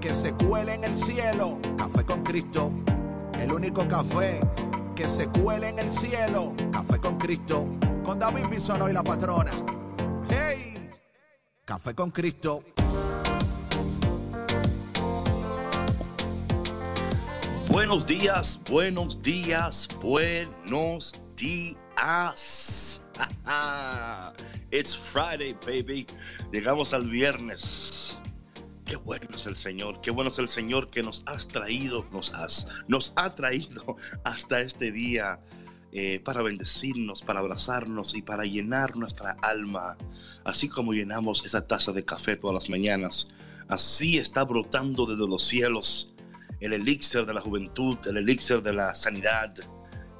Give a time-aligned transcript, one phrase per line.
[0.00, 1.58] que se cuele en el cielo.
[1.76, 2.72] Café con Cristo,
[3.38, 4.40] el único café
[4.94, 6.54] que se cuele en el cielo.
[6.72, 7.66] Café con Cristo,
[8.04, 9.52] con David Bisono y la patrona.
[10.28, 10.90] ¡Hey!
[11.64, 12.62] Café con Cristo.
[17.68, 23.02] Buenos días, buenos días, buenos días.
[24.70, 26.06] It's Friday, baby.
[26.52, 28.16] Llegamos al viernes.
[28.88, 32.32] Qué bueno es el Señor, qué bueno es el Señor que nos has traído, nos
[32.32, 35.40] has, nos ha traído hasta este día
[35.92, 39.98] eh, para bendecirnos, para abrazarnos y para llenar nuestra alma,
[40.42, 43.28] así como llenamos esa taza de café todas las mañanas.
[43.68, 46.14] Así está brotando desde los cielos
[46.58, 49.54] el elixir de la juventud, el elixir de la sanidad,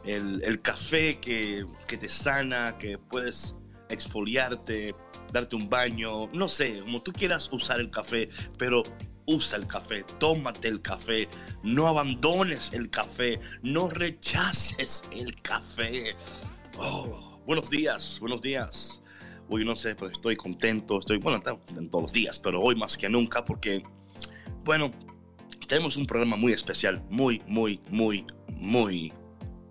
[0.05, 3.57] el, el café que, que te sana, que puedes
[3.89, 4.95] exfoliarte,
[5.33, 8.83] darte un baño, no sé, como tú quieras usar el café, pero
[9.27, 11.29] usa el café, tómate el café,
[11.63, 16.17] no abandones el café, no rechaces el café.
[16.79, 19.03] Oh, buenos días, buenos días.
[19.51, 22.97] Hoy no sé, pero estoy contento, estoy, bueno, en todos los días, pero hoy más
[22.97, 23.83] que nunca porque,
[24.65, 24.93] bueno,
[25.67, 29.13] tenemos un programa muy especial, muy, muy, muy, muy,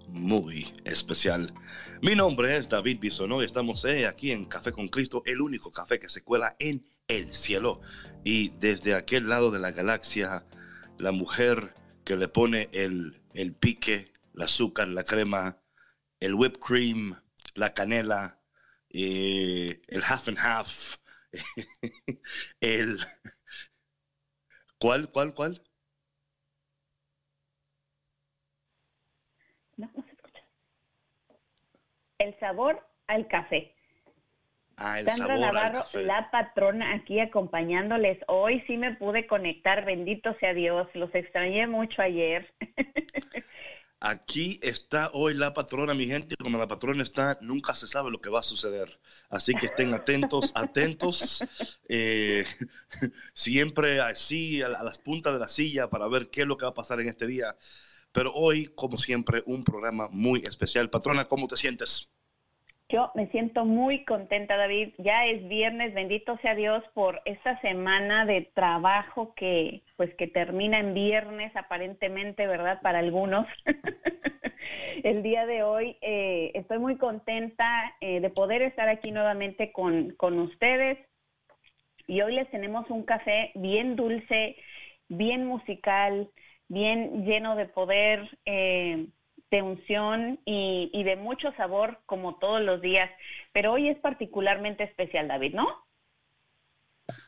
[0.07, 1.53] muy especial.
[2.01, 5.71] Mi nombre es David Bisonó y estamos eh, aquí en Café con Cristo, el único
[5.71, 7.81] café que se cuela en el cielo.
[8.23, 10.45] Y desde aquel lado de la galaxia,
[10.97, 15.61] la mujer que le pone el, el pique, el azúcar, la crema,
[16.19, 17.21] el whipped cream,
[17.55, 18.41] la canela,
[18.89, 20.97] eh, el half and half,
[22.61, 22.99] el...
[24.79, 25.66] ¿Cuál, cuál, cuál?
[32.19, 33.73] El sabor al café.
[34.75, 36.03] Ah, el Sandra sabor Navarro, al café.
[36.03, 38.19] la patrona, aquí acompañándoles.
[38.27, 40.87] Hoy sí me pude conectar, bendito sea Dios.
[40.93, 42.53] Los extrañé mucho ayer.
[43.99, 46.35] Aquí está hoy la patrona, mi gente.
[46.39, 48.99] Cuando la patrona está, nunca se sabe lo que va a suceder.
[49.27, 51.43] Así que estén atentos, atentos.
[51.89, 52.45] Eh,
[53.33, 56.65] siempre así, a, a las puntas de la silla, para ver qué es lo que
[56.65, 57.55] va a pasar en este día.
[58.17, 60.89] Pero hoy, como siempre, un programa muy especial.
[60.89, 62.09] Patrona, ¿cómo te sientes?
[62.89, 64.95] Yo me siento muy contenta, David.
[64.97, 70.79] Ya es viernes, bendito sea Dios por esta semana de trabajo que pues que termina
[70.79, 72.81] en viernes aparentemente, ¿verdad?
[72.81, 73.45] Para algunos.
[75.03, 80.09] El día de hoy eh, estoy muy contenta eh, de poder estar aquí nuevamente con,
[80.17, 80.97] con ustedes.
[82.07, 84.55] Y hoy les tenemos un café bien dulce,
[85.07, 86.31] bien musical,
[86.67, 88.37] bien lleno de poder.
[88.45, 89.07] Eh,
[89.49, 93.09] de unción y, y, de mucho sabor como todos los días.
[93.53, 95.87] Pero hoy es particularmente especial, David, ¿no?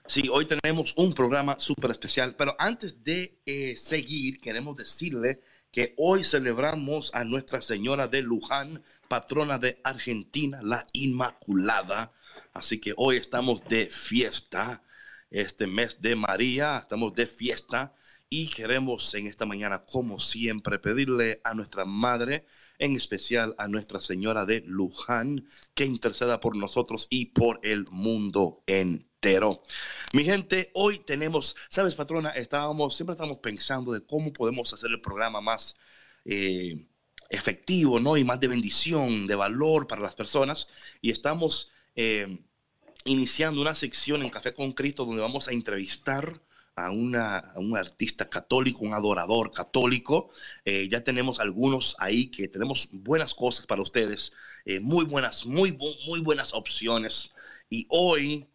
[0.06, 5.94] Sí, hoy tenemos un programa súper especial, pero antes de eh, seguir, queremos decirle que
[5.98, 12.12] hoy celebramos a Nuestra Señora de Luján, patrona de Argentina, la Inmaculada.
[12.54, 14.84] Así que hoy estamos de fiesta,
[15.30, 17.94] este mes de María, estamos de fiesta
[18.30, 22.46] y queremos en esta mañana, como siempre, pedirle a nuestra Madre,
[22.78, 28.64] en especial a Nuestra Señora de Luján, que interceda por nosotros y por el mundo
[28.68, 29.64] entero.
[30.14, 35.02] Mi gente, hoy tenemos, sabes, patrona, estábamos, siempre estamos pensando de cómo podemos hacer el
[35.02, 35.76] programa más
[36.26, 36.86] eh,
[37.30, 38.16] efectivo, ¿no?
[38.16, 40.70] Y más de bendición, de valor para las personas.
[41.02, 42.40] Y estamos eh,
[43.06, 46.42] iniciando una sección en Café con Cristo donde vamos a entrevistar
[46.86, 50.30] a, una, un artista católico, un adorador católico.
[50.66, 54.34] Eh, ya tenemos algunos ahí que tenemos buenas cosas para ustedes,
[54.66, 55.78] eh, muy buenas, muy,
[56.08, 57.34] muy buenas opciones.
[57.70, 58.48] Y hoy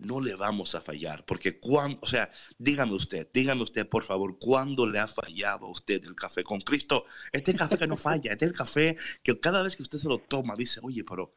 [0.00, 4.38] no le vamos a fallar, porque cuando, o sea, dígame usted, dígame usted, por favor,
[4.38, 7.04] ¿cuándo le ha fallado a usted el café con Cristo?
[7.32, 10.08] Este café que no falla, este es el café que cada vez que usted se
[10.08, 11.34] lo toma, dice, oye, pero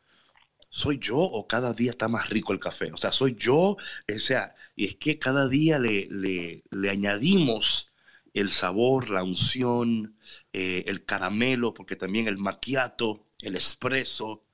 [0.74, 2.92] ¿soy yo o cada día está más rico el café?
[2.92, 3.78] O sea, soy yo, o
[4.18, 7.92] sea, y es que cada día le, le, le añadimos
[8.34, 10.18] el sabor, la unción,
[10.52, 14.46] eh, el caramelo, porque también el macchiato, el espresso.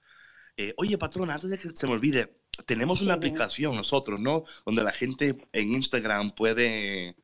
[0.57, 4.44] Eh, oye, patrona, antes de que se me olvide, tenemos una aplicación nosotros, ¿no?
[4.66, 7.16] Donde la gente en Instagram puede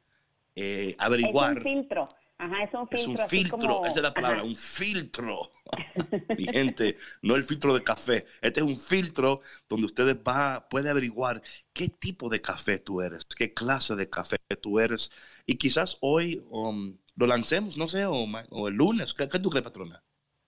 [0.56, 1.58] eh, averiguar.
[1.58, 2.08] Es un filtro.
[2.38, 3.14] Ajá, es un filtro.
[3.14, 5.52] Es un filtro, esa es la palabra, un filtro.
[6.38, 8.26] Mi gente, no el filtro de café.
[8.42, 11.42] Este es un filtro donde ustedes va, puede averiguar
[11.74, 15.12] qué tipo de café tú eres, qué clase de café tú eres.
[15.46, 19.14] Y quizás hoy um, lo lancemos, no sé, o, el lunes.
[19.14, 20.04] ¿Qué, ¿Qué, tú crees, patrona?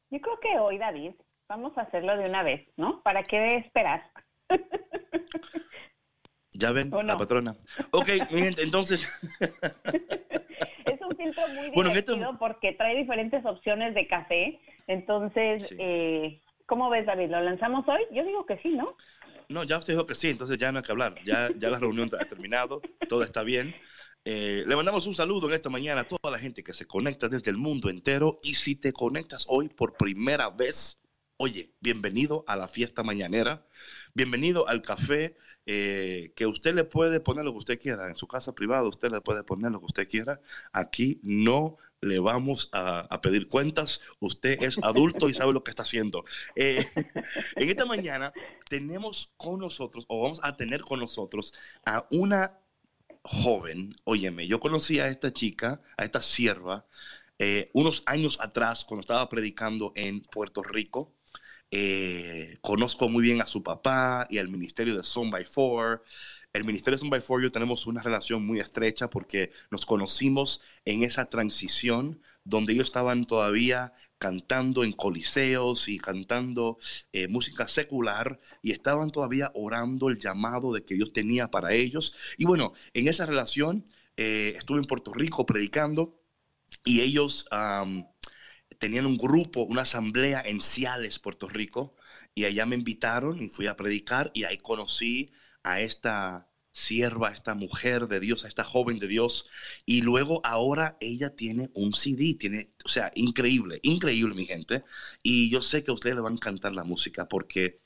[0.10, 1.14] Yo creo que hoy, David,
[1.48, 3.02] vamos a hacerlo de una vez, ¿no?
[3.02, 4.12] ¿Para qué esperar?
[6.52, 7.56] Ya ven, la patrona.
[7.92, 9.08] Ok, mi gente, entonces.
[11.74, 14.60] muy divertido porque trae diferentes opciones de café.
[14.88, 17.30] Entonces, eh, ¿cómo ves, David?
[17.30, 18.02] ¿Lo lanzamos hoy?
[18.12, 18.96] Yo digo que sí, ¿no?
[19.50, 21.16] No, ya usted dijo que sí, entonces ya no hay que hablar.
[21.24, 23.76] Ya, ya la reunión ha terminado, todo está bien.
[24.26, 27.30] Eh, le mandamos un saludo en esta mañana a toda la gente que se conecta
[27.30, 28.40] desde el mundo entero.
[28.44, 31.00] Y si te conectas hoy por primera vez,
[31.38, 33.66] oye, bienvenido a la fiesta mañanera.
[34.18, 35.36] Bienvenido al café
[35.68, 38.08] eh, que usted le puede poner lo que usted quiera.
[38.08, 40.42] En su casa privada usted le puede poner lo que usted quiera.
[40.74, 44.02] Aquí no le vamos a, pedir cuentas.
[44.20, 46.26] Usted es adulto y sabe lo que está haciendo.
[46.56, 46.84] Eh,
[47.58, 48.34] en esta mañana
[48.68, 51.54] tenemos con nosotros, o vamos a tener con nosotros,
[51.86, 52.58] a una
[53.22, 53.98] joven.
[54.04, 56.88] Óyeme, yo conocí a esta chica, a esta sierva,
[57.38, 61.14] eh, unos años atrás cuando estaba predicando en Puerto Rico.
[61.72, 66.04] Eh, conozco muy bien a su papá y al ministerio de Son by Four.
[66.54, 70.62] El ministerio de Son by Four yo tenemos una relación muy estrecha porque nos conocimos
[70.86, 76.78] en esa transición donde ellos estaban todavía cantando en coliseos y cantando
[77.12, 82.16] eh, música secular y estaban todavía orando el llamado de que Dios tenía para ellos.
[82.38, 83.86] Y bueno, en esa relación
[84.16, 86.20] eh, estuve en Puerto Rico predicando
[86.86, 87.48] y ellos
[88.80, 91.96] tenían un grupo, una asamblea en Ciales, Puerto Rico,
[92.36, 95.32] y allá me invitaron y fui a predicar y ahí conocí
[95.64, 99.50] a esta sierva, a esta mujer de Dios, a esta joven de Dios,
[99.86, 104.84] y luego ahora ella tiene un CD, tiene, o sea, increíble, increíble mi gente,
[105.24, 107.82] y yo sé que a ustedes les va a encantar la música porque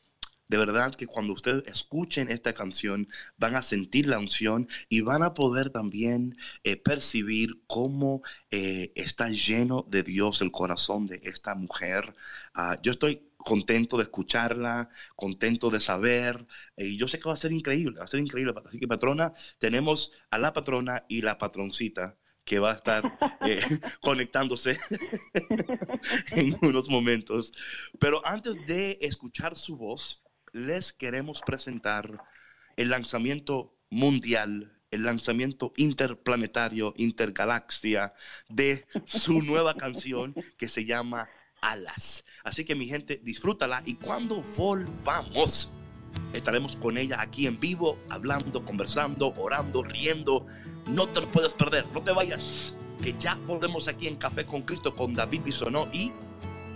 [0.52, 3.08] de verdad que cuando ustedes escuchen esta canción
[3.38, 8.22] van a sentir la unción y van a poder también eh, percibir cómo
[8.52, 12.16] eh, está lleno de Dios el corazón de esta mujer.
[12.54, 16.46] Ah, yo estoy contento de escucharla, contento de saber,
[16.76, 18.54] eh, y yo sé que va a ser increíble, va a ser increíble.
[18.68, 23.18] Así que patrona, tenemos a la patrona y la patroncita que va a estar
[24.02, 24.78] conectándose
[26.32, 27.54] en unos momentos.
[28.00, 30.22] Pero antes de escuchar su voz,
[30.54, 32.24] les queremos presentar
[32.76, 38.14] el lanzamiento mundial, el lanzamiento interplanetario, intergalaxia
[38.50, 41.30] de su nueva canción que se llama
[41.62, 42.26] Alas.
[42.44, 45.72] Así que mi gente, disfrútala y cuando volvamos,
[46.34, 50.46] estaremos con ella aquí en vivo, hablando, conversando, orando, riendo.
[50.88, 54.64] No te lo puedes perder, no te vayas, que ya volvemos aquí en Café con
[54.64, 56.12] Cristo con David Bisonó y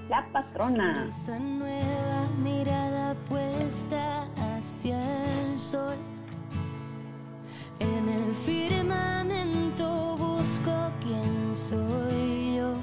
[0.10, 1.10] la patrona.
[7.80, 12.74] En el firmamento busco quién soy yo.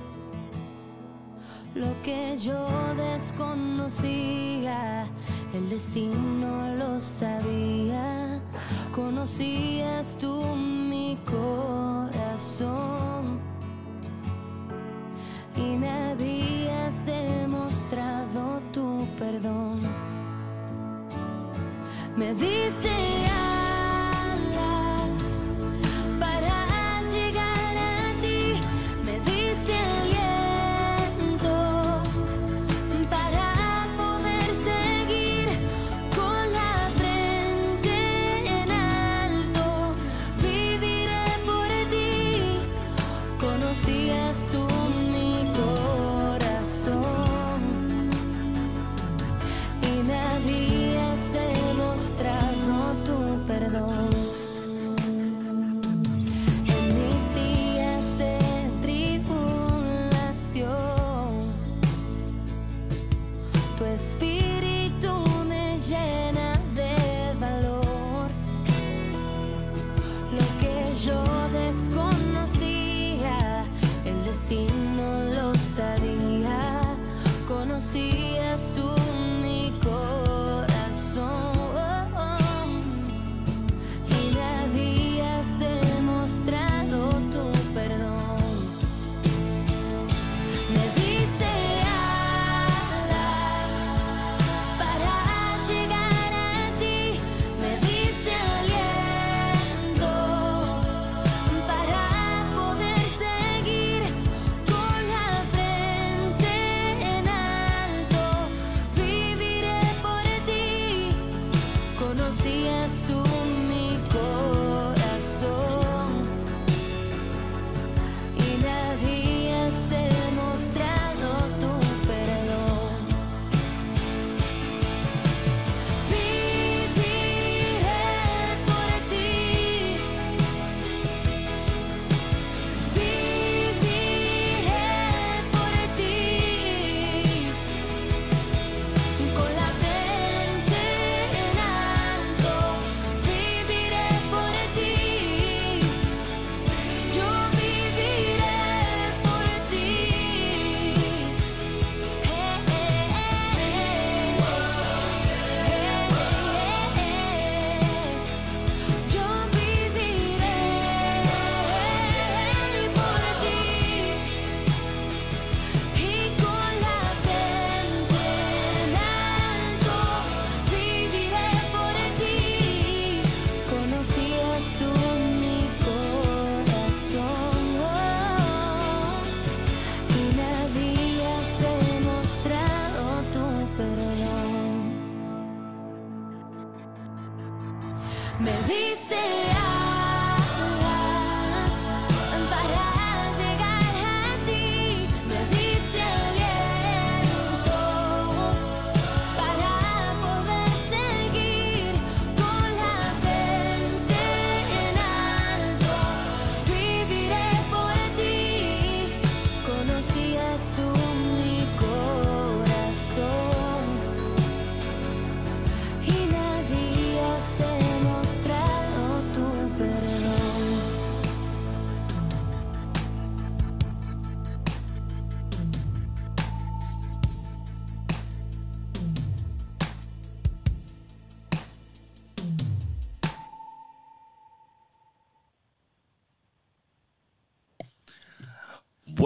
[1.74, 2.66] Lo que yo
[2.96, 5.06] desconocía,
[5.54, 8.42] el destino lo sabía.
[8.94, 13.40] Conocías tú mi corazón
[15.56, 19.80] y me habías demostrado tu perdón.
[22.16, 22.90] Me diste
[23.26, 23.61] no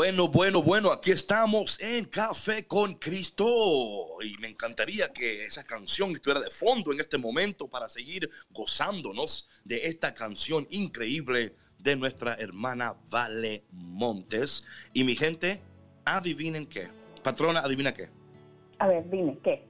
[0.06, 3.44] Bueno, bueno, bueno, aquí estamos en Café con Cristo
[4.22, 9.48] y me encantaría que esa canción estuviera de fondo en este momento para seguir gozándonos
[9.64, 14.64] de esta canción increíble de nuestra hermana Vale Montes.
[14.92, 15.60] Y mi gente,
[16.04, 16.86] adivinen qué.
[17.24, 18.08] Patrona, adivina qué.
[18.78, 19.66] A ver, dime, ¿qué?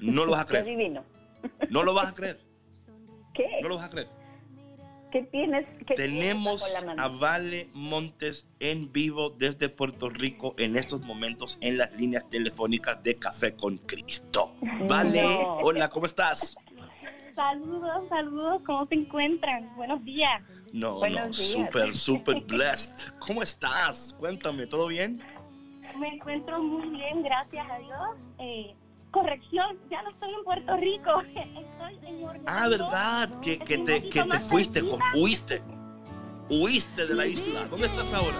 [0.00, 1.02] No lo vas a ¿Qué creer.
[1.68, 2.40] No lo vas a creer.
[3.34, 3.46] ¿Qué?
[3.60, 4.23] No lo vas a creer.
[5.14, 5.64] ¿Qué tienes?
[5.86, 7.06] qué Tenemos tienes a?
[7.06, 13.14] Vale Montes en vivo desde Puerto Rico en estos momentos en las líneas telefónicas de
[13.14, 14.56] Café con Cristo.
[14.88, 15.58] Vale, No.
[15.58, 16.56] hola, ¿cómo estás?
[17.36, 19.72] Saludos, saludos, ¿cómo se encuentran?
[19.76, 20.42] Buenos días.
[20.72, 23.12] No, Buenos no, súper, súper blessed.
[23.20, 24.16] ¿Cómo estás?
[24.18, 25.22] Cuéntame, ¿todo bien?
[25.96, 28.08] Me encuentro muy bien, gracias a Dios.
[28.40, 28.74] Eh,
[29.14, 32.50] corrección, ya no estoy en Puerto Rico, estoy en Orlando.
[32.50, 33.40] Ah, ¿verdad?
[33.40, 34.82] Que, que te, que te fuiste,
[35.14, 35.62] huiste.
[36.50, 37.64] Huiste de la isla.
[37.70, 38.36] ¿Dónde estás ahora?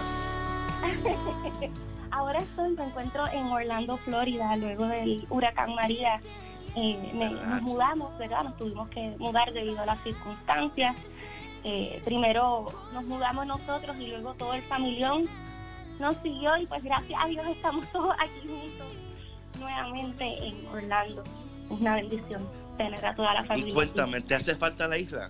[2.11, 6.21] Ahora estoy, me encuentro en Orlando, Florida, luego del huracán María.
[6.75, 8.43] Eh, nos mudamos, ¿verdad?
[8.43, 10.95] Nos tuvimos que mudar debido a las circunstancias.
[11.63, 15.25] Eh, primero nos mudamos nosotros y luego todo el familión
[15.99, 19.04] nos siguió y pues gracias a Dios estamos todos aquí juntos
[19.65, 21.23] nuevamente en Orlando.
[21.71, 23.65] Es una bendición tener a toda la familia.
[23.65, 23.73] Y aquí.
[23.73, 25.29] cuéntame, ¿te hace falta la isla?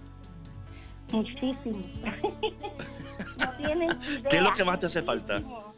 [1.11, 1.79] Muchísimo.
[3.37, 4.29] no tienen idea.
[4.29, 5.35] ¿Qué es lo que más te hace falta?
[5.39, 5.73] Muchísimo.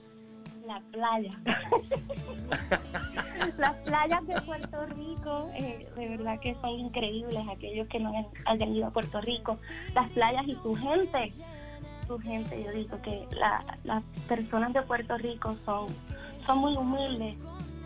[0.66, 1.30] La playa.
[3.58, 7.40] Las playas de Puerto Rico, eh, de verdad que son increíbles.
[7.50, 9.58] Aquellos que no han- hayan ido a Puerto Rico,
[9.96, 11.32] las playas y su gente.
[12.08, 15.88] Su gente, yo digo que la- las personas de Puerto Rico son,
[16.46, 17.38] son muy humildes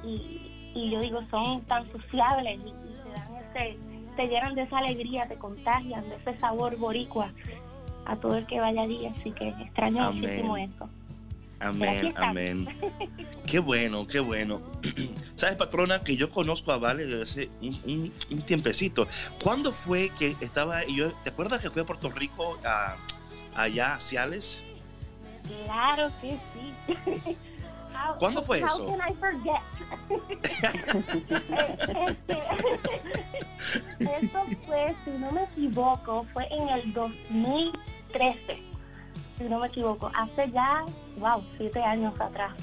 [0.04, 0.41] y,
[0.74, 3.78] y yo digo son tan sociables y, y te dan ese,
[4.16, 7.32] te llenan de esa alegría, te contagian de ese sabor boricua
[8.06, 10.22] a todo el que vaya allí, así que extraño Amén.
[10.22, 10.90] muchísimo eso.
[11.60, 12.68] Amén, amén.
[13.46, 14.62] Qué bueno, qué bueno.
[15.36, 19.08] Sabes, patrona, que yo conozco a Vale desde hace un, un- un tiempecito.
[19.44, 21.12] ¿Cuándo fue que estaba yo?
[21.24, 22.96] ¿Te acuerdas que fui a Puerto Rico a,
[23.56, 24.58] allá a Ciales?
[25.66, 27.38] Claro que sí.
[28.10, 28.86] How- ¿Cuándo fue how eso?
[28.86, 29.62] can I forget?
[31.90, 32.16] Eh,
[34.00, 38.60] este, fue, si no me equivoco, fue en el 2013.
[39.38, 40.84] Si no me equivoco, hace ya,
[41.18, 42.54] wow, siete años atrás.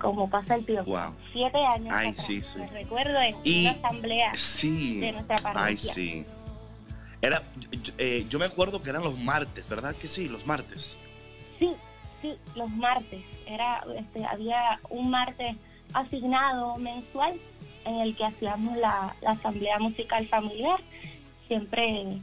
[0.00, 0.90] Como pasa el tiempo.
[0.92, 1.12] Wow.
[1.32, 2.26] Siete años Ay, atrás.
[2.26, 2.58] sí, sí.
[2.58, 5.00] Me recuerdo en Y- una asamblea Sí.
[5.00, 5.64] de nuestra parroquia.
[5.66, 6.24] Ay, sí.
[7.20, 7.42] Era,
[7.82, 10.28] yo, eh, yo me acuerdo que eran los martes, ¿verdad que sí?
[10.28, 10.96] Los martes.
[11.58, 11.74] Sí,
[12.20, 13.22] sí, los martes.
[13.46, 15.56] Era, este, había un martes
[15.92, 17.38] asignado mensual
[17.84, 20.80] en el que hacíamos la, la asamblea musical familiar.
[21.46, 22.20] Siempre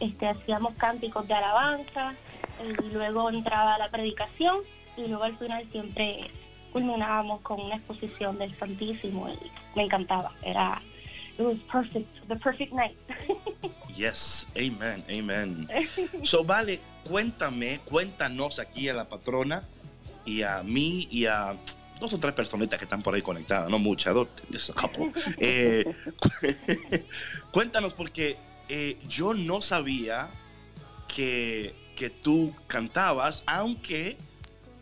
[0.00, 2.14] este, hacíamos cánticos de alabanza
[2.62, 4.58] y luego entraba la predicación
[4.96, 6.30] y luego al final siempre
[6.72, 10.32] culminábamos con una exposición del Santísimo y me encantaba.
[10.42, 10.80] Era,
[11.38, 12.96] it was perfect, the perfect night.
[13.96, 15.68] Yes, amen, amen.
[16.24, 19.62] So, vale, cuéntame, cuéntanos aquí a la patrona
[20.24, 21.56] y a mí y a
[22.00, 25.12] dos o tres personitas que están por ahí conectadas, no muchas, dos, just a couple.
[25.38, 25.84] Eh,
[27.52, 28.36] cuéntanos porque
[28.68, 30.28] eh, yo no sabía
[31.06, 34.18] que, que tú cantabas, aunque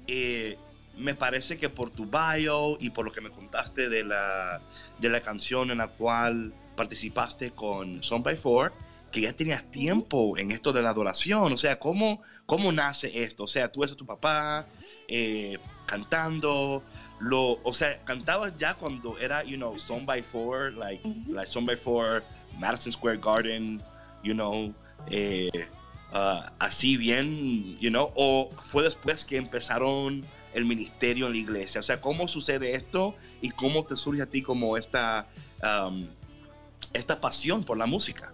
[0.07, 0.57] eh,
[1.03, 4.61] me parece que por tu bio y por lo que me contaste de la,
[4.99, 8.73] de la canción en la cual participaste con Son by Four,
[9.11, 11.53] que ya tenías tiempo en esto de la adoración.
[11.53, 13.45] O sea, ¿cómo, cómo nace esto?
[13.45, 14.67] O sea, tú ves a tu papá
[15.07, 16.83] eh, cantando,
[17.21, 21.67] lo, o sea, cantabas ya cuando era, you know, Son by Four, like, like Son
[21.67, 22.25] by Four,
[22.59, 23.83] Madison Square Garden,
[24.25, 24.75] you know,
[25.11, 25.69] eh,
[26.13, 31.81] ah, así bien, you know, o fue después que empezaron el ministerio en la iglesia.
[31.81, 35.27] O sea, ¿cómo sucede esto y cómo te surge a ti como esta,
[35.63, 36.07] um,
[36.93, 38.33] esta pasión por la música?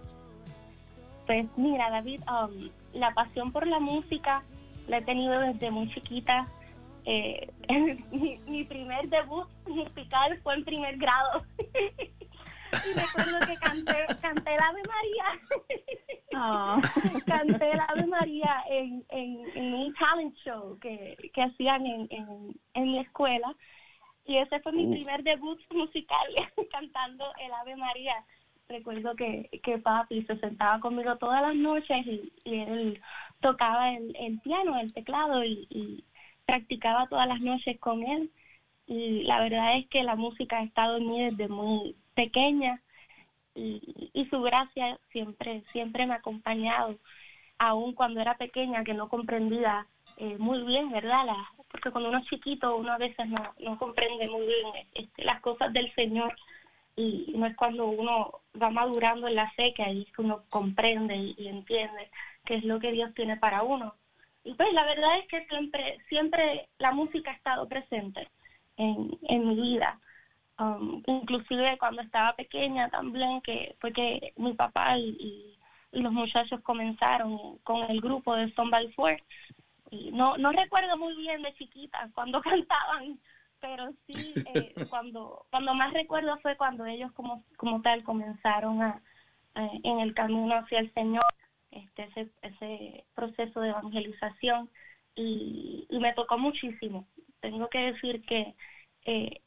[1.25, 4.43] Pues mira, David, um, la pasión por la música
[4.87, 6.47] la he tenido desde muy chiquita.
[7.05, 7.49] Eh,
[8.11, 11.43] mi, mi primer debut musical fue en primer grado.
[12.71, 15.25] y recuerdo que canté, canté el Ave María.
[16.31, 16.79] Ah.
[17.25, 22.55] canté el Ave María en, en, en un talent show que, que hacían en, en,
[22.75, 23.55] en mi escuela.
[24.25, 24.91] Y ese fue mi Uh.
[24.91, 26.27] primer debut musical
[26.71, 28.13] cantando el Ave María.
[28.67, 33.01] Recuerdo que, que papi se sentaba conmigo todas las noches y, y él
[33.41, 36.05] tocaba el, el piano, el teclado y, y
[36.45, 38.31] practicaba todas las noches con él.
[38.85, 42.81] Y la verdad es que la música ha estado en mí desde muy pequeña
[43.55, 46.97] y, y su gracia siempre, siempre me ha acompañado,
[47.57, 51.37] aun cuando era pequeña, que no comprendía eh, muy bien, ¿verdad?, las
[51.71, 55.39] porque cuando uno es chiquito uno a veces no, no comprende muy bien este, las
[55.41, 56.35] cosas del Señor
[56.95, 61.15] y no es cuando uno va madurando en la que ahí es que uno comprende
[61.15, 62.09] y, y entiende
[62.45, 63.95] qué es lo que Dios tiene para uno.
[64.43, 68.27] Y pues la verdad es que siempre, siempre la música ha estado presente
[68.75, 69.99] en, en mi vida.
[70.59, 75.55] Um, inclusive cuando estaba pequeña también, que fue que mi papá y,
[75.91, 79.17] los muchachos comenzaron con el grupo de Son by Four.
[79.89, 83.19] Y no, no recuerdo muy bien de chiquita cuando cantaban,
[83.59, 89.01] pero sí eh, cuando cuando más recuerdo fue cuando ellos como como tal comenzaron a,
[89.55, 91.23] eh, en el camino hacia el Señor
[91.71, 94.69] este ese, ese proceso de evangelización
[95.15, 97.07] y, y me tocó muchísimo
[97.39, 98.55] tengo que decir que
[99.05, 99.41] eh,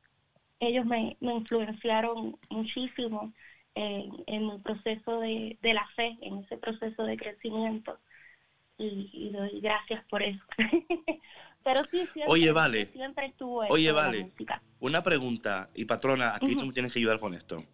[0.69, 3.33] ellos me, me influenciaron muchísimo
[3.75, 7.99] en, en mi proceso de, de la fe en ese proceso de crecimiento
[8.79, 10.41] y, y doy gracias por eso
[11.65, 12.87] Pero sí, siempre, Oye, vale.
[12.93, 14.25] siempre estuvo Oye, vale.
[14.25, 14.61] música.
[14.81, 17.65] Una pregunta, y patrona, aquí tú me tienes que ayudar con esto.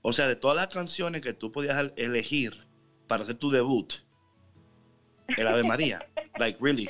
[0.00, 2.66] O sea, de todas las canciones que tú podías el- elegir
[3.08, 3.94] para hacer tu debut,
[5.36, 6.06] el Ave María,
[6.38, 6.88] like really.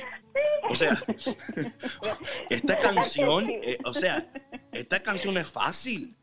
[0.69, 0.95] O sea,
[2.49, 4.31] esta canción, eh, o sea,
[4.73, 6.15] esta canción es fácil.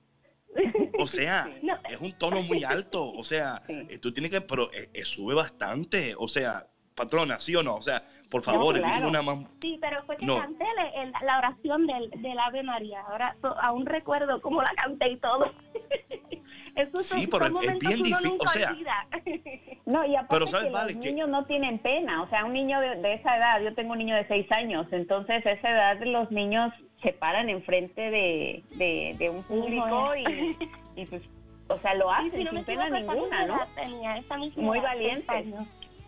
[0.99, 1.75] O sea, No.
[1.89, 3.11] es un tono muy alto.
[3.13, 3.87] O sea, Sí.
[3.89, 6.15] eh, tú tienes que, pero eh, eh, sube bastante.
[6.19, 7.77] O sea, patrona, ¿sí o no?
[7.77, 9.09] O sea, por favor, elige claro.
[9.09, 9.39] una más.
[9.63, 10.39] Sí, pero fue que No.
[10.39, 13.01] canté le- el- la oración del, del Ave María.
[13.03, 15.51] Ahora so- aún recuerdo cómo la canté y todo.
[16.77, 18.77] Esos Sí, son- pero son es- bien que uno difí- o sea.
[19.87, 22.45] No, y aparte Pero, ¿sabes, que Vale, los que- niños no tienen pena, o sea,
[22.45, 25.51] un niño de, de esa edad, yo tengo un niño de seis años, entonces a
[25.51, 30.57] esa edad los niños se paran enfrente de, de, de un público y,
[30.97, 31.23] y pues,
[31.69, 33.59] o sea, lo Y hacen si no sin pena ninguna, ¿no?
[33.75, 35.47] tenía, esa misma Muy valientes.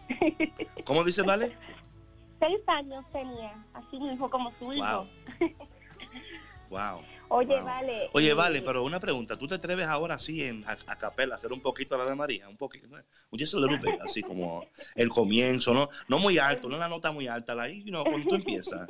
[0.85, 1.53] ¿Cómo dice, Vale?
[2.41, 4.85] Seis años tenía, así mismo como su hijo.
[4.85, 5.07] Wow.
[6.71, 7.03] Wow.
[7.29, 7.65] Oye, Wow.
[7.67, 8.09] vale.
[8.15, 9.37] Oye, y- vale, pero una pregunta.
[9.39, 12.15] ¿Tú te atreves ahora sí en a, a capela a hacer un poquito la de
[12.15, 12.49] María?
[12.49, 12.97] Un poquito, ¿no?
[12.97, 15.91] a little bit, así como el comienzo, ¿no?
[16.09, 18.89] No muy alto, no la nota muy alta, la, you know, cuando tú empiezas.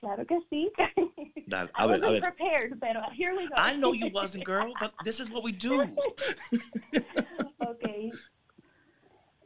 [0.00, 0.70] Claro que sí.
[1.46, 2.20] Dale, I ver, wasn't ver.
[2.32, 3.54] prepared, pero here we go.
[3.56, 5.82] I know you wasn't, girl, but this is what we do.
[7.60, 8.10] Ok.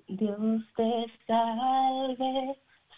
[0.06, 2.54] Dios te salve,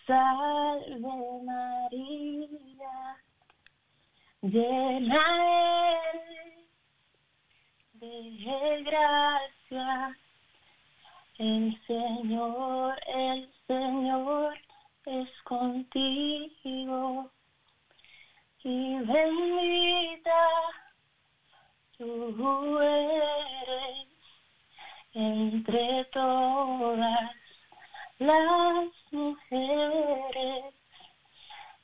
[0.07, 1.01] salve
[1.45, 3.17] María,
[4.43, 5.25] llena
[7.95, 10.17] de gracia.
[11.39, 14.55] El Señor, el Señor
[15.07, 17.31] es contigo
[18.69, 20.43] y bendita
[21.97, 24.09] tú eres
[25.15, 27.31] entre todas
[28.19, 30.75] las mujeres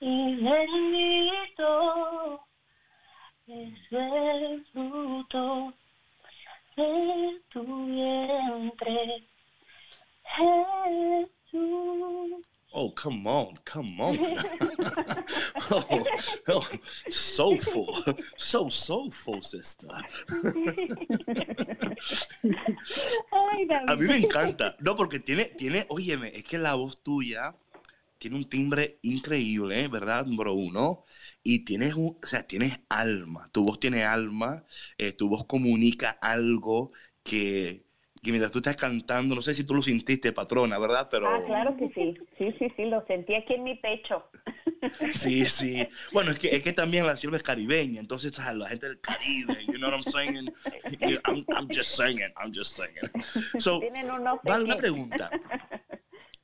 [0.01, 2.45] y bendito
[3.47, 5.73] es el fruto
[6.75, 9.25] de tu vientre,
[10.35, 11.33] Jesús.
[12.75, 14.19] Oh, come on, come on.
[15.71, 16.05] oh,
[16.49, 16.67] oh,
[17.11, 18.03] soulful,
[18.37, 19.89] so soulful, sister.
[23.31, 23.67] Ay.
[23.87, 24.77] A mí me encanta.
[24.81, 27.55] No, porque tiene, tiene, óyeme, es que la voz tuya
[28.19, 29.89] tiene un timbre increíble, ¿eh?
[29.89, 31.05] ¿verdad, número uno?
[31.43, 33.51] Y tienes, un, o sea, tienes alma.
[33.53, 34.65] Tu voz tiene alma.
[34.99, 36.93] eh, tu voz comunica algo
[37.25, 37.85] que,
[38.23, 41.09] que mientras tú estás cantando, no sé si tú lo sintiste, patrona, ¿verdad?
[41.11, 44.31] Pero Ah, claro que sí, sí, sí, sí, lo sentí aquí en mi pecho.
[45.13, 45.89] sí, sí.
[46.13, 49.67] Bueno, es que, es que también la sierva es caribeña, entonces la gente del Caribe,
[49.67, 50.55] you know what I'm saying?
[51.25, 52.95] I'm, I'm just saying, I'm just saying.
[53.59, 53.81] So,
[54.45, 55.29] Vale, una pregunta.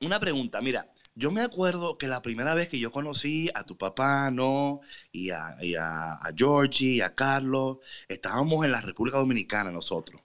[0.01, 3.77] Una pregunta, mira, yo me acuerdo que la primera vez que yo conocí a tu
[3.77, 4.81] papá, ¿no?
[5.13, 10.21] Y a, y a, a Georgie, y a Carlos, estábamos en la República Dominicana nosotros.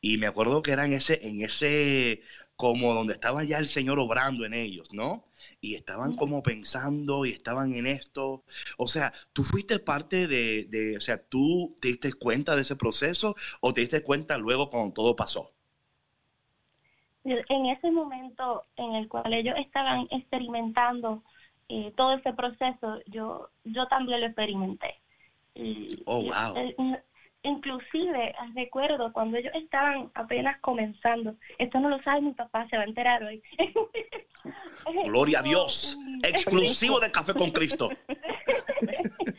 [0.00, 2.22] Y me acuerdo que era en ese, en ese,
[2.56, 5.24] como donde estaba ya el Señor obrando en ellos, ¿no?
[5.60, 8.44] Y estaban como pensando y estaban en esto.
[8.76, 12.76] O sea, ¿tú fuiste parte de, de, o sea, tú te diste cuenta de ese
[12.76, 15.52] proceso o te diste cuenta luego cuando todo pasó?
[17.24, 21.22] en ese momento en el cual ellos estaban experimentando
[21.68, 24.94] eh, todo ese proceso, yo yo también lo experimenté.
[25.54, 26.64] Y- Oh, wow.
[27.48, 32.66] Eh, in- inclusive recuerdo cuando ellos estaban apenas comenzando, esto no lo sabe mi papá,
[32.68, 33.42] se va a enterar hoy.
[35.04, 35.98] Gloria a Dios.
[36.22, 37.90] Exclusivo de Café con Cristo.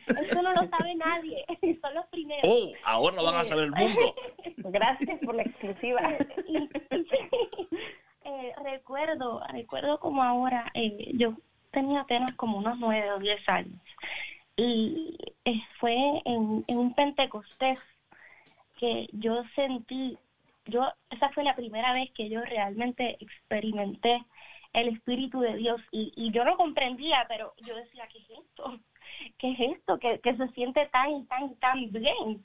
[0.07, 1.45] Eso no lo sabe nadie,
[1.81, 2.43] son los primeros.
[2.45, 4.15] Oh, ahora lo van a saber el mundo.
[4.57, 6.01] Gracias por la exclusiva.
[8.31, 11.33] Eh, recuerdo, recuerdo como ahora, eh, yo
[11.71, 13.79] tenía apenas como unos nueve o diez años.
[14.55, 15.95] Y eh, fue
[16.25, 17.79] en, en un Pentecostés
[18.79, 20.17] que yo sentí,
[20.65, 24.23] yo, esa fue la primera vez que yo realmente experimenté
[24.73, 28.79] el Espíritu de Dios y, y yo no comprendía, pero yo decía, ¿qué es esto?
[29.37, 29.99] ¿Qué es esto?
[29.99, 32.43] Que, que se siente tan, tan, tan bien.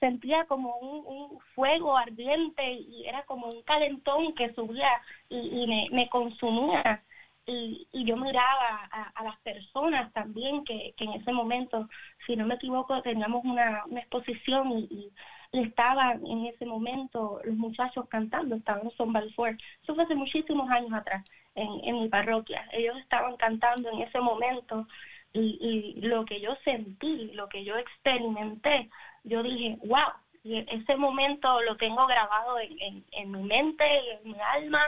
[0.00, 4.90] Sentía como un, un, fuego ardiente y era como un calentón que subía
[5.28, 7.04] y, y me, me consumía
[7.46, 11.88] y, y yo miraba a, a, las personas también que, que en ese momento,
[12.26, 15.12] si no me equivoco, teníamos una, una exposición y,
[15.52, 19.56] estaban en ese momento los muchachos cantando, estaban Son Balfour.
[19.82, 22.68] Eso fue hace muchísimos años atrás en, en mi parroquia.
[22.72, 24.86] Ellos estaban cantando en ese momento
[25.32, 28.90] y, y lo que yo sentí, lo que yo experimenté,
[29.24, 33.84] yo dije, wow, y ese momento lo tengo grabado en, en, en mi mente
[34.14, 34.82] en mi alma.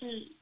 [0.00, 0.36] Y,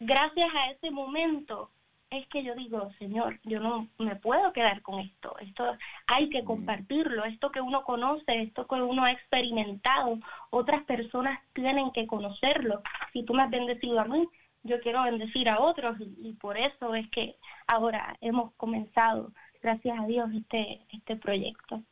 [0.00, 1.70] gracias a ese momento
[2.18, 6.44] es que yo digo, Señor, yo no me puedo quedar con esto, esto hay que
[6.44, 10.18] compartirlo, esto que uno conoce, esto que uno ha experimentado,
[10.50, 12.82] otras personas tienen que conocerlo.
[13.12, 14.28] Si tú me has bendecido a mí,
[14.62, 19.98] yo quiero bendecir a otros y, y por eso es que ahora hemos comenzado, gracias
[19.98, 21.82] a Dios, este, este proyecto.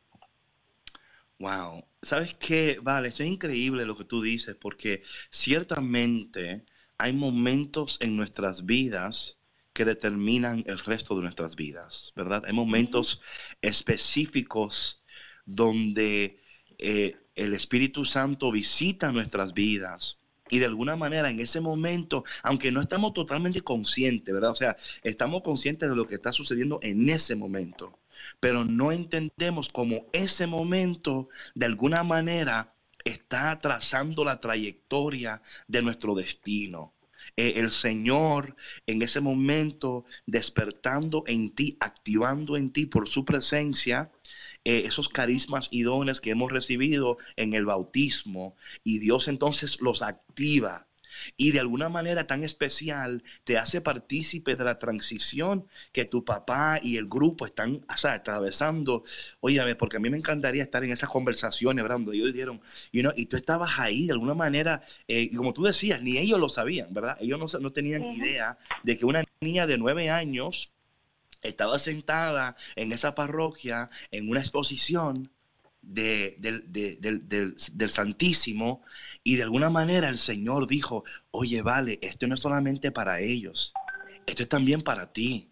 [1.39, 2.79] Wow, ¿sabes qué?
[2.81, 6.63] Vale, es increíble lo que tú dices porque ciertamente
[6.97, 9.39] hay momentos en nuestras vidas
[9.73, 12.43] que determinan el resto de nuestras vidas, ¿verdad?
[12.45, 13.21] Hay momentos
[13.61, 15.03] específicos
[15.45, 16.39] donde
[16.77, 22.71] eh, el Espíritu Santo visita nuestras vidas y de alguna manera en ese momento, aunque
[22.71, 24.51] no estamos totalmente conscientes, ¿verdad?
[24.51, 27.97] O sea, estamos conscientes de lo que está sucediendo en ese momento,
[28.39, 36.13] pero no entendemos cómo ese momento de alguna manera está trazando la trayectoria de nuestro
[36.13, 36.93] destino.
[37.35, 44.11] Eh, el Señor en ese momento despertando en ti, activando en ti por su presencia,
[44.65, 50.01] eh, esos carismas y dones que hemos recibido en el bautismo y Dios entonces los
[50.03, 50.87] activa
[51.37, 56.79] y de alguna manera tan especial te hace partícipe de la transición que tu papá
[56.81, 59.03] y el grupo están o sea, atravesando.
[59.39, 61.97] Óyame, porque a mí me encantaría estar en esas conversaciones, ¿verdad?
[61.97, 65.53] Donde ellos dieron, you know, y tú estabas ahí de alguna manera, eh, y como
[65.53, 67.17] tú decías, ni ellos lo sabían, ¿verdad?
[67.19, 70.71] Ellos no, no tenían idea de que una niña de nueve años
[71.41, 75.32] estaba sentada en esa parroquia en una exposición
[75.83, 78.81] de, del, de, del, del, del, Santísimo
[79.23, 83.73] y de alguna manera el Señor dijo, oye, vale, esto no es solamente para ellos,
[84.25, 85.51] esto es también para ti,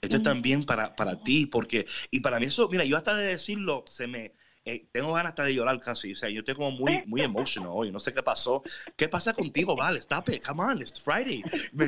[0.00, 3.26] esto es también para, para ti, porque, y para mí eso, mira, yo hasta de
[3.26, 4.32] decirlo, se me,
[4.64, 7.70] eh, tengo ganas hasta de llorar casi, o sea, yo estoy como muy, muy emotional
[7.72, 8.62] hoy, no sé qué pasó,
[8.96, 9.98] ¿qué pasa contigo, vale?
[9.98, 11.86] Stop it, come on, it's Friday, me,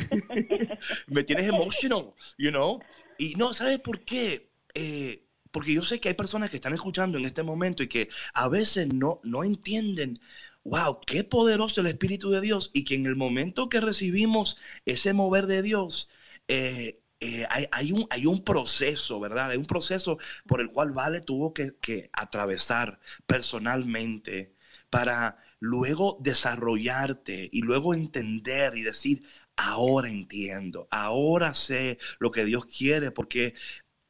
[1.07, 2.81] me tienes emotional, you know,
[3.16, 4.51] y no, ¿sabes por qué?
[4.74, 8.08] Eh, porque yo sé que hay personas que están escuchando en este momento y que
[8.34, 10.20] a veces no, no entienden,
[10.64, 15.12] wow, qué poderoso el Espíritu de Dios y que en el momento que recibimos ese
[15.12, 16.08] mover de Dios,
[16.48, 19.50] eh, eh, hay, hay, un, hay un proceso, ¿verdad?
[19.50, 24.54] Hay un proceso por el cual Vale tuvo que, que atravesar personalmente
[24.90, 29.24] para luego desarrollarte y luego entender y decir,
[29.56, 33.54] ahora entiendo, ahora sé lo que Dios quiere, porque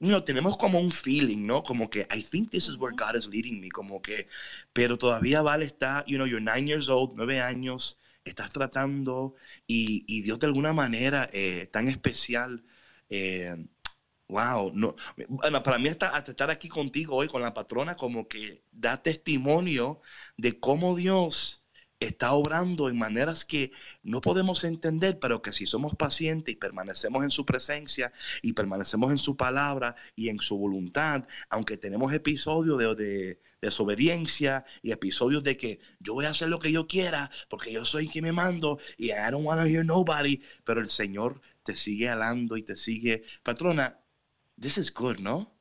[0.01, 1.63] no, tenemos como un feeling, ¿no?
[1.63, 4.29] Como que I think this is where God is leading me, como que,
[4.73, 9.35] pero todavía Vale está, you know, you're nine years old, nueve años, estás tratando
[9.67, 12.65] y, y Dios de alguna manera eh, tan especial,
[13.11, 13.57] eh,
[14.29, 14.95] wow, no,
[15.29, 19.03] bueno, para mí hasta, hasta estar aquí contigo hoy con la patrona como que da
[19.03, 20.01] testimonio
[20.37, 21.58] de cómo Dios
[22.01, 27.25] está obrando en maneras que no podemos entender, pero que si somos pacientes y permanecemos
[27.25, 32.79] en su presencia y permanecemos en su palabra y en su voluntad, aunque tenemos episodios
[32.79, 37.31] de, de desobediencia y episodios de que yo voy a hacer lo que yo quiera
[37.49, 40.91] porque yo soy quien me mando y I don't want to hear nobody, pero el
[40.91, 44.01] Señor te sigue alando y te sigue, patrona,
[44.61, 45.58] this is good, ¿no?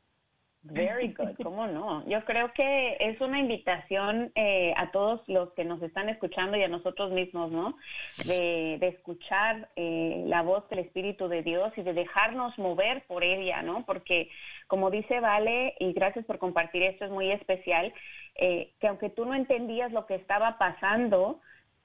[0.63, 2.05] Very good, ¿cómo no?
[2.07, 6.63] Yo creo que es una invitación eh, a todos los que nos están escuchando y
[6.63, 7.77] a nosotros mismos, ¿no?
[8.25, 13.23] De, de escuchar eh, la voz del Espíritu de Dios y de dejarnos mover por
[13.23, 13.85] ella, ¿no?
[13.85, 14.29] Porque,
[14.67, 17.93] como dice Vale, y gracias por compartir esto, es muy especial,
[18.35, 21.39] eh, que aunque tú no entendías lo que estaba pasando,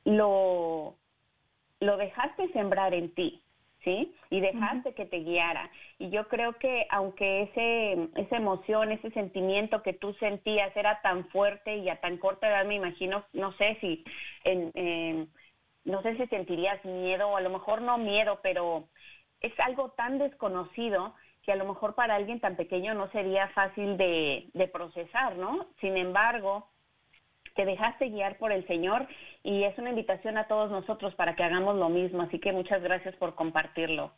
[0.05, 0.97] lo,
[1.79, 3.42] lo dejaste sembrar en ti,
[3.85, 4.15] ¿sí?
[4.31, 4.95] Y dejaste uh -huh.
[4.95, 5.71] que te guiara.
[5.99, 11.29] Y yo creo que aunque ese, esa emoción, ese sentimiento que tú sentías era tan
[11.29, 14.05] fuerte y a tan corta edad, me imagino, no sé si,
[14.45, 15.27] en, eh,
[15.85, 18.89] no sé si sentirías miedo o a lo mejor no miedo, pero
[19.41, 23.97] es algo tan desconocido que a lo mejor para alguien tan pequeño no sería fácil
[23.97, 25.67] de, de procesar, ¿no?
[25.81, 26.69] Sin embargo,
[27.55, 29.07] te dejaste guiar por el Señor
[29.43, 32.23] y es una invitación a todos nosotros para que hagamos lo mismo.
[32.23, 34.13] Así que muchas gracias por compartirlo.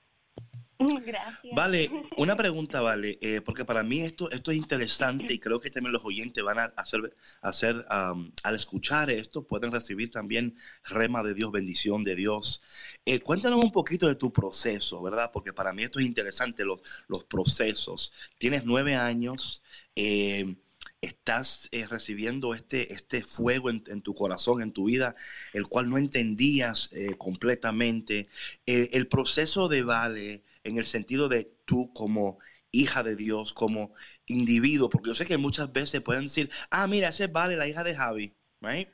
[1.06, 1.54] Gracias.
[1.54, 5.70] Vale, una pregunta, Vale, eh, porque para mí esto, esto es interesante y creo que
[5.70, 11.22] también los oyentes van a hacer, hacer am, al escuchar esto, pueden recibir también rema
[11.22, 12.62] de Dios, bendición de Dios.
[13.04, 15.30] Eh, cuéntanos un poquito de tu proceso, ¿verdad?
[15.32, 18.12] Porque para mí esto es interesante, los, los procesos.
[18.38, 19.62] Tienes nueve años,
[19.94, 20.56] eh,
[21.04, 25.14] estás eh, recibiendo este, este fuego en, en tu corazón, en tu vida,
[25.52, 28.28] el cual no entendías eh, completamente.
[28.66, 32.38] Eh, el proceso de Vale, en el sentido de tú como
[32.70, 33.92] hija de Dios, como
[34.26, 37.68] individuo, porque yo sé que muchas veces pueden decir, ah, mira, esa es Vale, la
[37.68, 38.88] hija de Javi, right?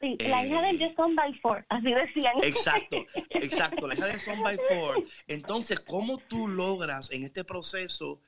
[0.00, 2.32] Sí, la hija Just Son by Four, así decían.
[2.42, 5.04] Exacto, exacto, la hija de Son by Four.
[5.26, 8.22] Entonces, ¿cómo tú logras en este proceso?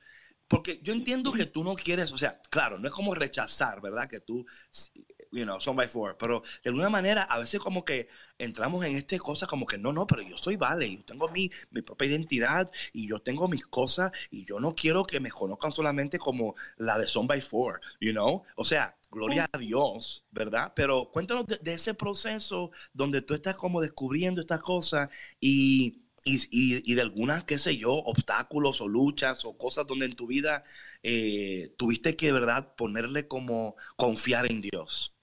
[0.47, 4.07] Porque yo entiendo que tú no quieres, o sea, claro, no es como rechazar, ¿verdad?
[4.07, 4.45] Que tú,
[5.31, 8.95] you know, Son by Four, pero de alguna manera a veces como que entramos en
[8.95, 12.07] esta cosa como que no, no, pero yo soy Vale, yo tengo mi, mi propia
[12.07, 16.55] identidad y yo tengo mis cosas y yo no quiero que me conozcan solamente como
[16.77, 18.43] la de Son by Four, you know?
[18.55, 20.73] O sea, gloria a Dios, ¿verdad?
[20.75, 26.37] Pero cuéntanos de, de ese proceso donde tú estás como descubriendo estas cosas y, y,
[26.51, 30.27] y- y de algunas, qué sé yo, obstáculos o luchas o cosas donde en tu
[30.27, 30.63] vida
[31.03, 35.13] eh, tuviste que, ¿verdad?, ponerle como confiar en Dios.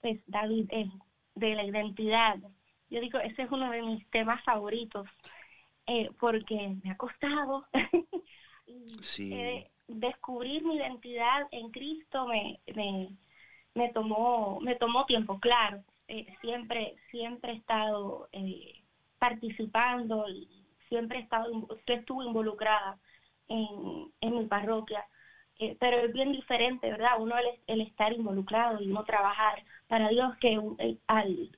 [0.00, 0.90] pues David, eh,
[1.34, 2.36] de la identidad.
[2.90, 5.06] Yo digo, ese es uno de mis temas favoritos,
[5.86, 7.66] eh, porque me ha costado.
[9.02, 9.30] Sí.
[9.30, 13.10] eh, descubrir mi identidad en Cristo me, me,
[13.74, 15.84] me tomó me tomó tiempo, claro.
[16.08, 18.79] Eh, siempre siempre he estado eh,
[19.20, 20.48] participando y
[20.88, 21.46] siempre he estado
[21.86, 22.98] que estuve involucrada
[23.48, 25.04] en, en mi parroquia.
[25.60, 27.20] Eh, pero es bien diferente, ¿verdad?
[27.20, 31.50] Uno el, el estar involucrado y uno trabajar para Dios que eh, al,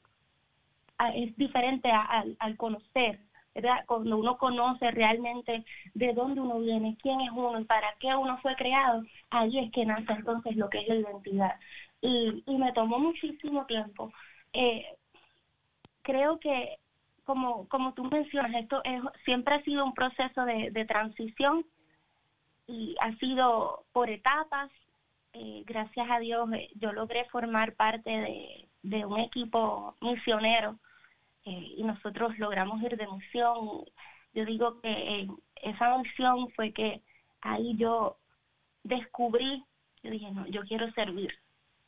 [1.14, 3.20] es diferente al, al conocer,
[3.54, 3.84] ¿verdad?
[3.86, 8.38] Cuando uno conoce realmente de dónde uno viene, quién es uno y para qué uno
[8.42, 11.60] fue creado, ahí es que nace entonces lo que es la identidad.
[12.00, 14.12] Y, y me tomó muchísimo tiempo.
[14.52, 14.84] Eh,
[16.02, 16.78] creo que,
[17.24, 21.64] como, como tú mencionas, esto es, siempre ha sido un proceso de, transición
[22.66, 24.70] y ha sido por etapas.
[25.34, 30.78] Eh, gracias a Dios eh, yo logré formar parte de, de un equipo misionero
[31.44, 33.84] eh, y nosotros logramos ir de misión.
[34.34, 35.28] Yo digo que
[35.62, 37.02] esa misión fue que
[37.40, 38.16] ahí yo
[38.82, 39.64] descubrí,
[40.02, 41.32] yo dije, no, yo quiero servir,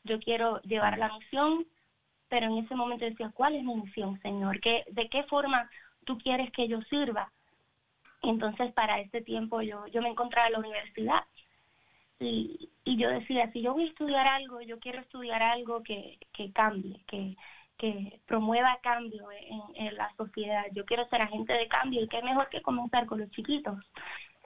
[0.03, 1.65] yo quiero llevar la misión,
[2.29, 4.59] pero en ese momento decía, ¿cuál es mi misión, Señor?
[4.59, 5.69] ¿Qué, ¿De qué forma
[6.05, 7.31] tú quieres que yo sirva?
[8.21, 11.23] Entonces, para este tiempo yo, yo me encontraba en la universidad
[12.19, 16.17] y, y yo decía, si yo voy a estudiar algo, yo quiero estudiar algo que,
[16.33, 17.35] que cambie, que,
[17.77, 20.65] que promueva cambio en, en la sociedad.
[20.73, 23.77] Yo quiero ser agente de cambio y qué mejor que comenzar con los chiquitos,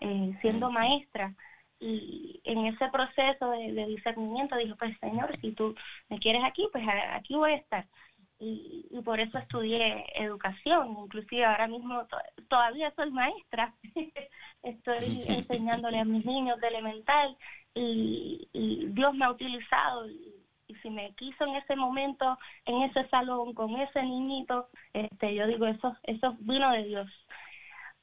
[0.02, 1.34] eh, siendo maestra.
[1.80, 5.76] Y en ese proceso de, de discernimiento dije, pues Señor, si tú
[6.10, 7.88] me quieres aquí, pues aquí voy a estar.
[8.42, 13.76] Y, y por eso estudié educación, inclusive ahora mismo to- todavía soy maestra,
[14.63, 17.38] estoy enseñándole a mis niños de elemental
[17.76, 20.34] y, y Dios me ha utilizado y,
[20.68, 25.46] y si me quiso en ese momento, en ese salón, con ese niñito, este, yo
[25.48, 27.12] digo, eso, eso vino de Dios.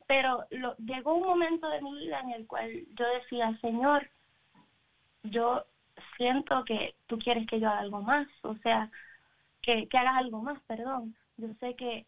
[0.07, 4.09] Pero lo, llegó un momento de mi vida en el cual yo decía, Señor,
[5.25, 5.65] yo
[6.17, 8.91] siento que tú quieres que yo haga algo más, o sea,
[9.63, 11.17] que, que hagas algo más, perdón.
[11.37, 12.07] Yo sé que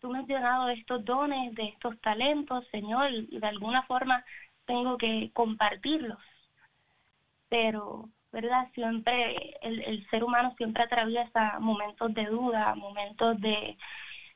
[0.00, 4.24] tú me has llenado estos dones, de estos talentos, Señor, y, y de alguna forma
[4.66, 6.18] tengo que compartirlos.
[7.48, 8.68] Pero, ¿verdad?
[8.74, 13.76] Siempre, el, el ser humano siempre atraviesa momentos de duda, momentos de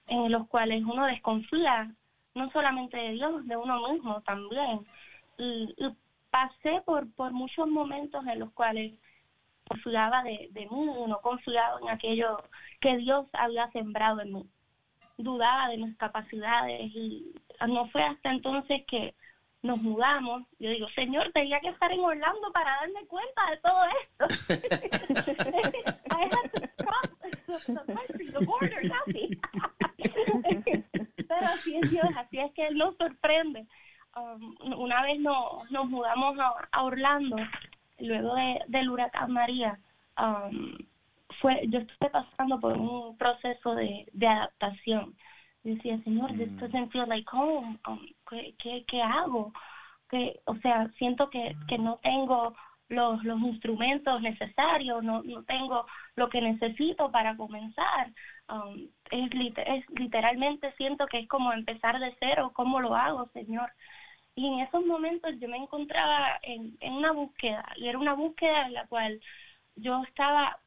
[0.08, 1.90] en los cuales uno desconfía,
[2.36, 4.86] no solamente de Dios, de uno mismo también.
[5.38, 5.96] Y, y
[6.30, 8.92] pasé por, por muchos momentos en los cuales
[9.68, 12.36] confiaba de, de mí y no confiaba en aquello
[12.78, 14.46] que Dios había sembrado en mí.
[15.16, 17.34] Dudaba de mis capacidades y
[17.66, 19.14] no fue hasta entonces que
[19.62, 20.42] nos mudamos.
[20.58, 24.26] Yo digo, Señor, tenía que estar en Orlando para darme cuenta de todo esto.
[26.10, 27.30] I had to cross the,
[27.72, 29.40] the country, the border, casi.
[31.28, 33.66] Pero así es Dios, así es que Él nos sorprende.
[34.16, 37.36] Um, una vez no, nos mudamos a, a Orlando,
[37.98, 39.78] luego de, del huracán María,
[40.18, 40.76] um,
[41.40, 45.14] fue, yo estuve pasando por un proceso de, de adaptación.
[45.64, 46.58] Yo decía, Señor, this Mm.
[46.58, 47.78] doesn't feel like home.
[47.86, 49.52] Um, ¿qué, qué, qué hago?
[50.08, 52.54] que O sea, siento que, que no tengo
[52.88, 55.84] los, los instrumentos necesarios, no, no tengo
[56.16, 58.12] lo que necesito para comenzar.
[58.48, 63.28] Um, es, lit- es literalmente siento que es como empezar de cero, ¿cómo lo hago,
[63.32, 63.70] Señor?
[64.34, 68.74] Y en esos momentos yo me encontraba en, una búsqueda, y era una búsqueda en
[68.74, 69.20] la cual
[69.76, 70.58] yo estaba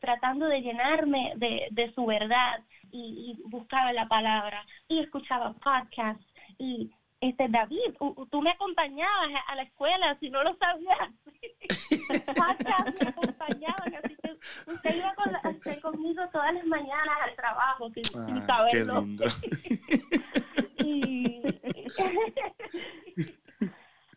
[0.00, 6.24] tratando de llenarme de, su verdad y buscaba la palabra y escuchaba podcasts
[6.58, 7.94] y este David,
[8.30, 11.10] tú me acompañabas a, la escuela si no lo sabías.
[13.02, 14.36] me acompañaban, así que
[14.70, 19.00] usted iba con usted conmigo todas las mañanas al trabajo sin, sin Ah, qué saberlo.
[19.00, 19.24] lindo.
[20.78, 21.42] y,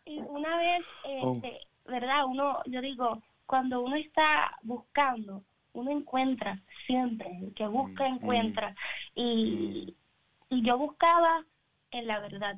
[0.04, 1.36] y una vez, Oh.
[1.36, 2.24] este, ¿verdad?
[2.26, 8.74] Uno, yo digo, cuando uno está buscando, uno encuentra siempre, el que busca Mm, encuentra.
[9.14, 9.94] Y,
[10.50, 11.44] y yo buscaba
[11.90, 12.56] en la verdad,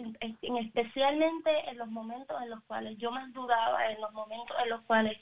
[0.00, 4.56] en- en- especialmente en los momentos en los cuales yo más dudaba, en los momentos
[4.62, 5.18] en los cuales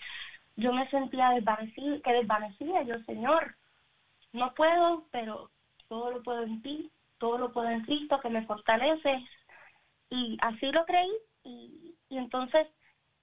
[0.57, 3.55] yo me sentía desvanecida, que desvanecía yo, Señor,
[4.33, 5.51] no puedo, pero
[5.89, 9.25] todo lo puedo en ti, todo lo puedo en Cristo que me fortalece.
[10.11, 11.11] Y así lo creí.
[11.45, 12.67] Y, entonces,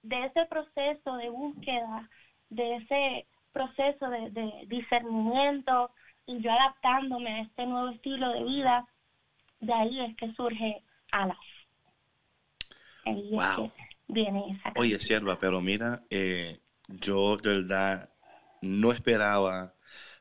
[0.02, 2.08] de ese proceso de búsqueda,
[2.50, 5.90] de ese proceso de discernimiento
[6.26, 8.86] y yo adaptándome a este nuevo estilo de vida,
[9.60, 10.82] de ahí es que surge
[11.22, 11.38] Alas.
[13.04, 13.72] Ahí es Wow.
[13.72, 18.10] que viene esa Oye, sierva, pero mira, eh, yo de verdad
[18.62, 19.74] no esperaba.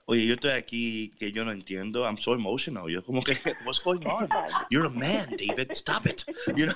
[0.07, 2.03] Oye, yo estoy aquí que yo no entiendo.
[2.05, 2.87] I'm so emotional.
[2.91, 3.33] Yo como que,
[3.65, 4.29] what's going on?
[4.69, 5.71] You're a man, David.
[5.71, 6.23] Stop it.
[6.55, 6.75] You know?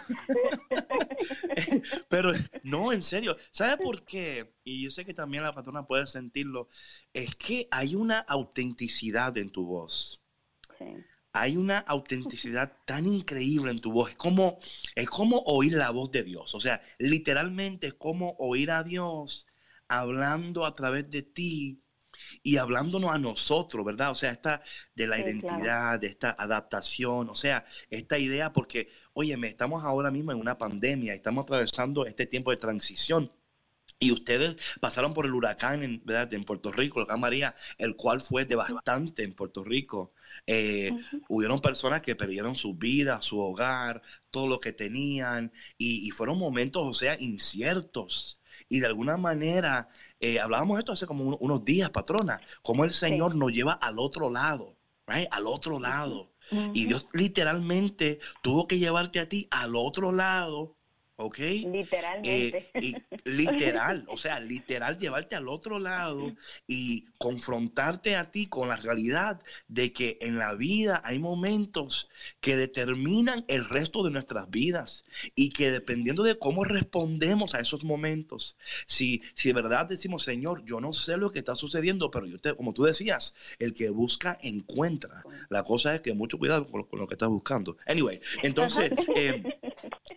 [2.08, 2.32] pero
[2.64, 3.38] no, en serio.
[3.52, 4.56] ¿Sabe por qué?
[4.64, 6.70] Y yo sé que también la patrona puede sentirlo.
[7.14, 10.22] Es que hay una autenticidad en tu voz.
[10.80, 10.86] Sí.
[11.42, 14.12] Hay una autenticidad tan increíble en tu voz.
[14.12, 14.60] Es como,
[14.96, 16.56] es como oír la voz de Dios.
[16.56, 19.48] O sea, literalmente es como oír a Dios
[19.88, 21.82] hablando a través de ti
[22.44, 24.12] y hablándonos a nosotros, ¿verdad?
[24.12, 24.62] O sea, esta
[24.96, 30.12] de la Sí, identidad, de esta adaptación, o sea, esta idea, porque, óyeme, estamos ahora
[30.12, 33.32] mismo en una pandemia, estamos atravesando este tiempo de transición.
[34.02, 36.34] Y ustedes pasaron por el huracán en, ¿verdad?
[36.34, 40.14] en Puerto Rico, el huracán María, el cual fue devastante en Puerto Rico.
[40.48, 40.96] Eh,
[41.28, 46.38] Hubieron personas que perdieron su vida, su hogar, todo lo que tenían, y, y fueron
[46.40, 48.40] momentos, o sea, inciertos.
[48.70, 49.90] Y de alguna manera,
[50.20, 54.00] eh, hablábamos esto hace como uno- unos días, patrona, como el Señor nos lleva al
[54.00, 54.78] otro lado,
[55.08, 55.28] right?
[55.32, 56.32] Al otro lado.
[56.74, 60.78] Y Dios literalmente tuvo que llevarte a ti al otro lado,
[61.20, 61.38] ¿ok?
[61.38, 62.70] Literalmente.
[62.74, 62.96] Eh, y
[63.30, 66.34] literal, o sea, literal llevarte al otro lado
[66.66, 72.10] y confrontarte a ti con la realidad de que en la vida hay momentos
[72.40, 75.04] que determinan el resto de nuestras vidas
[75.36, 78.56] y que dependiendo de cómo respondemos a esos momentos,
[78.88, 82.40] si, si de verdad decimos, Señor, yo no sé lo que está sucediendo, pero yo
[82.40, 85.24] te, como tú decías, el que busca encuentra.
[85.50, 87.76] La cosa es que mucho cuidado con lo, con lo que estás buscando.
[87.86, 89.44] Anyway, entonces, eh,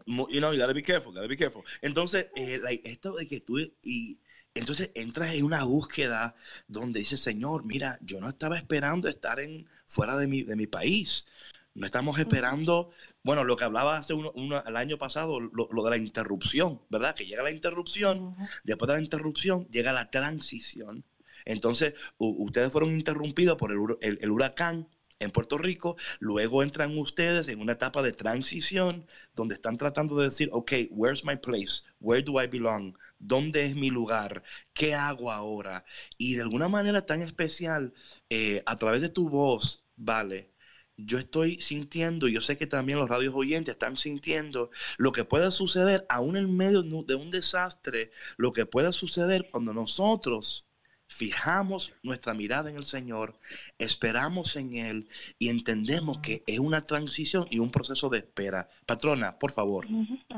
[0.06, 1.62] you know, you gotta be careful, gotta be careful.
[1.80, 4.18] Entonces, eh, like, esto de que tú y
[4.54, 6.34] entonces entras en una búsqueda
[6.68, 10.66] donde dices, Señor, mira, yo no estaba esperando estar en fuera de mi, de mi
[10.66, 11.26] país.
[11.74, 12.90] No estamos esperando,
[13.22, 16.82] bueno, lo que hablaba hace uno, uno- el año pasado, lo, lo de la interrupción,
[16.90, 17.14] ¿verdad?
[17.14, 21.04] Que llega la interrupción, después de la interrupción llega la transición.
[21.46, 24.86] Entonces, ustedes fueron interrumpidos por el, hur- el- el huracán
[25.22, 30.24] en Puerto Rico, luego entran ustedes en una etapa de transición donde están tratando de
[30.26, 31.82] decir, ok, where's my place?
[32.00, 32.96] Where do I belong?
[33.18, 34.42] ¿Dónde es mi lugar?
[34.72, 35.84] ¿Qué hago ahora?
[36.18, 37.94] Y de alguna manera tan especial,
[38.30, 40.50] eh, a través de tu voz, vale,
[40.96, 45.50] yo estoy sintiendo, yo sé que también los radios oyentes están sintiendo lo que puede
[45.50, 50.66] suceder aún en medio de un- de un desastre, lo que puede suceder cuando nosotros
[51.12, 53.34] fijamos nuestra mirada en el Señor,
[53.78, 55.08] esperamos en Él
[55.38, 58.68] y entendemos que es una transición y un proceso de espera.
[58.86, 59.86] Patrona, por favor,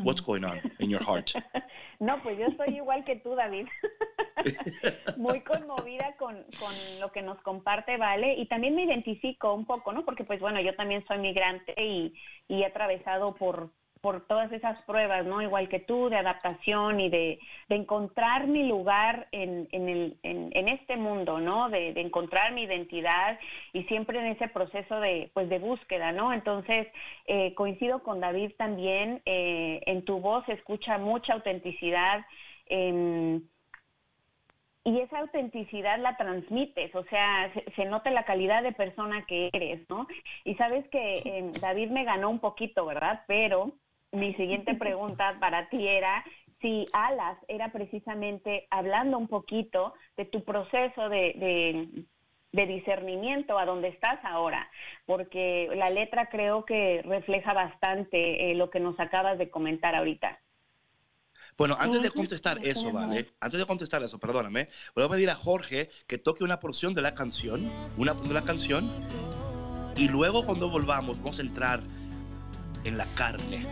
[0.03, 1.31] what's going on in your heart?
[2.01, 3.67] No, pues yo soy igual que tú, David.
[5.17, 9.93] Muy conmovida con, con lo que nos comparte Vale y también me identifico un poco,
[9.93, 10.05] ¿no?
[10.05, 12.13] Porque pues bueno, yo también soy migrante y,
[12.49, 13.71] y he atravesado por,
[14.05, 15.41] por todas esas pruebas, ¿no?
[15.41, 17.39] Igual que tú, de adaptación y de,
[17.71, 21.71] de encontrar mi lugar en, en, el, en, en este mundo, ¿no?
[21.71, 23.39] De, de encontrar mi identidad
[23.73, 26.35] y siempre en ese proceso de, pues, de búsqueda, ¿no?
[26.35, 26.87] Entonces,
[27.27, 32.27] eh, coincido con David también, eh, en tu voz se escucha mucha autenticidad.
[32.67, 33.41] em,
[34.87, 39.89] y esa autenticidad la transmites, o sea, se, nota la calidad de persona que eres,
[39.89, 40.07] ¿no?
[40.45, 43.23] Y sabes que eh, David me ganó un poquito, ¿verdad?
[43.27, 43.73] Pero
[44.13, 46.25] mi siguiente pregunta para ti era
[46.61, 52.07] si Alas era precisamente hablando un poquito de tu proceso de,
[52.53, 54.71] de, discernimiento a donde estás ahora,
[55.05, 60.41] porque la letra creo que refleja bastante eh, lo que nos acabas de comentar ahorita.
[61.57, 63.27] Bueno, antes de contestar eso, ¿vale?
[63.41, 67.03] Antes de contestar eso, perdóname, voy a pedir a Jorge que toque una porción de
[67.03, 68.89] la canción, una de la canción,
[69.97, 71.81] y luego cuando volvamos vamos a entrar
[72.85, 73.67] en la carne,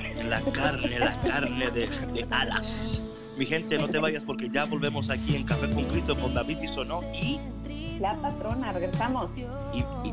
[0.00, 3.00] en la carne, la carne de, de alas.
[3.38, 6.58] Mi gente, no te vayas porque ya volvemos aquí en Café con Cristo con David
[6.60, 7.40] Bisonó y...
[8.00, 9.30] La patrona, regresamos.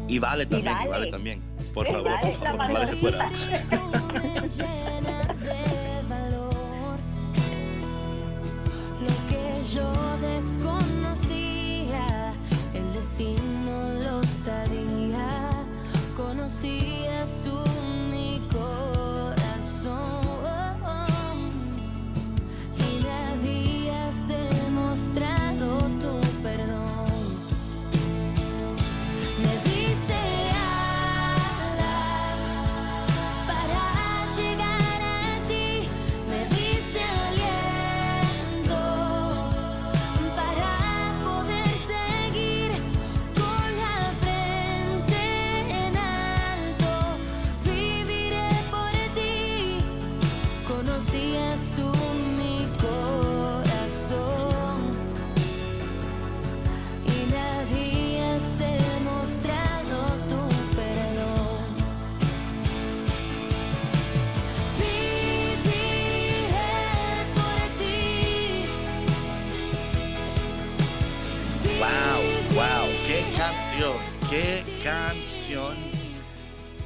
[0.08, 1.10] Y, vale también, y vale.
[1.10, 1.42] también.
[1.74, 3.32] Por favor, por favor, vale fuera.
[9.74, 9.92] yo
[10.22, 12.06] desconocía,
[12.74, 13.47] el destino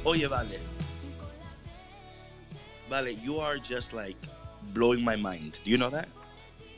[0.04, 0.58] Oye, vale.
[2.88, 4.16] Vale, you are just like
[4.74, 5.58] blowing my mind.
[5.64, 6.08] Do you know that?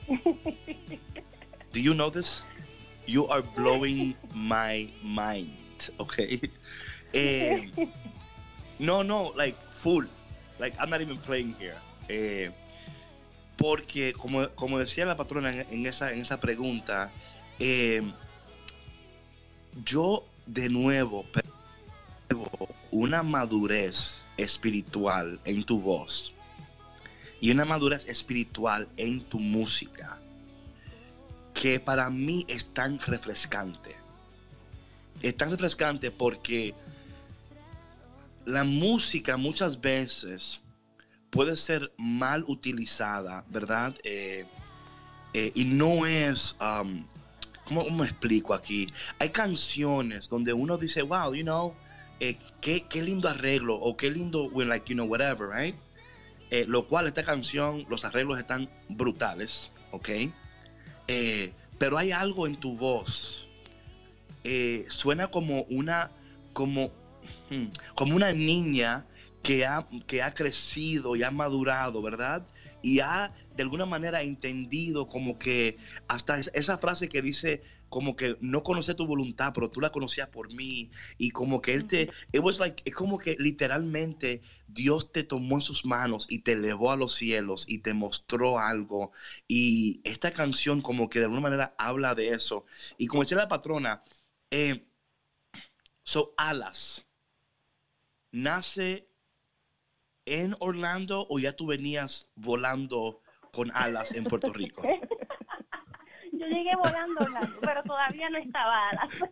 [1.72, 2.42] Do you know this?
[3.06, 6.40] You are blowing my mind, okay?
[7.14, 7.70] Eh,
[8.80, 10.02] no, no, like full.
[10.58, 11.78] Like I'm not even playing here.
[12.08, 12.50] Eh,
[13.56, 17.12] porque como, como decía la patrona en, esa, en esa pregunta,
[17.60, 18.02] eh,
[19.84, 21.24] yo de nuevo
[22.94, 26.32] una madurez espiritual en tu voz
[27.40, 30.20] y una madurez espiritual en tu música
[31.52, 33.96] que para mí es tan refrescante.
[35.22, 36.72] Es tan refrescante porque
[38.44, 40.60] la música muchas veces
[41.30, 43.96] puede ser mal utilizada, ¿verdad?
[44.04, 44.46] Eh,
[45.32, 47.04] eh, y no es um,
[47.64, 48.86] ¿cómo, me explico aquí?
[49.18, 51.74] Hay canciones donde uno dice, wow, you know,
[52.26, 55.76] eh, qué, qué, lindo arreglo o qué lindo, like, you know, whatever, right?
[56.50, 60.08] Eh, lo cual esta canción, los arreglos están brutales, ¿ok?
[61.06, 63.46] Eh, pero hay algo en tu voz.
[64.88, 66.12] suena como una,
[66.54, 66.92] como,
[67.50, 69.04] hmm, como una niña
[69.42, 72.46] que ha, que ha crecido y ha madurado, ¿verdad?
[72.80, 75.76] Y ha de alguna manera entendido como que
[76.08, 77.62] hasta esa frase que dice
[77.94, 80.90] como que no conoce tu voluntad, pero tú la conocías por mí.
[81.16, 85.58] Y como que él te, it was like, es como que literalmente Dios te tomó
[85.58, 89.12] en sus manos y te elevó a los cielos y te mostró algo.
[89.46, 92.66] Y esta canción como que de alguna manera habla de eso.
[92.98, 94.02] Y como decía la patrona,
[94.50, 94.84] eh,
[96.02, 97.06] so Alas
[98.32, 99.06] nace
[100.26, 103.20] en Orlando o ya tú venías volando
[103.52, 104.82] con alas en Puerto Rico?
[106.44, 109.08] Yo llegué volando a Orlando, pero todavía no estaba alas.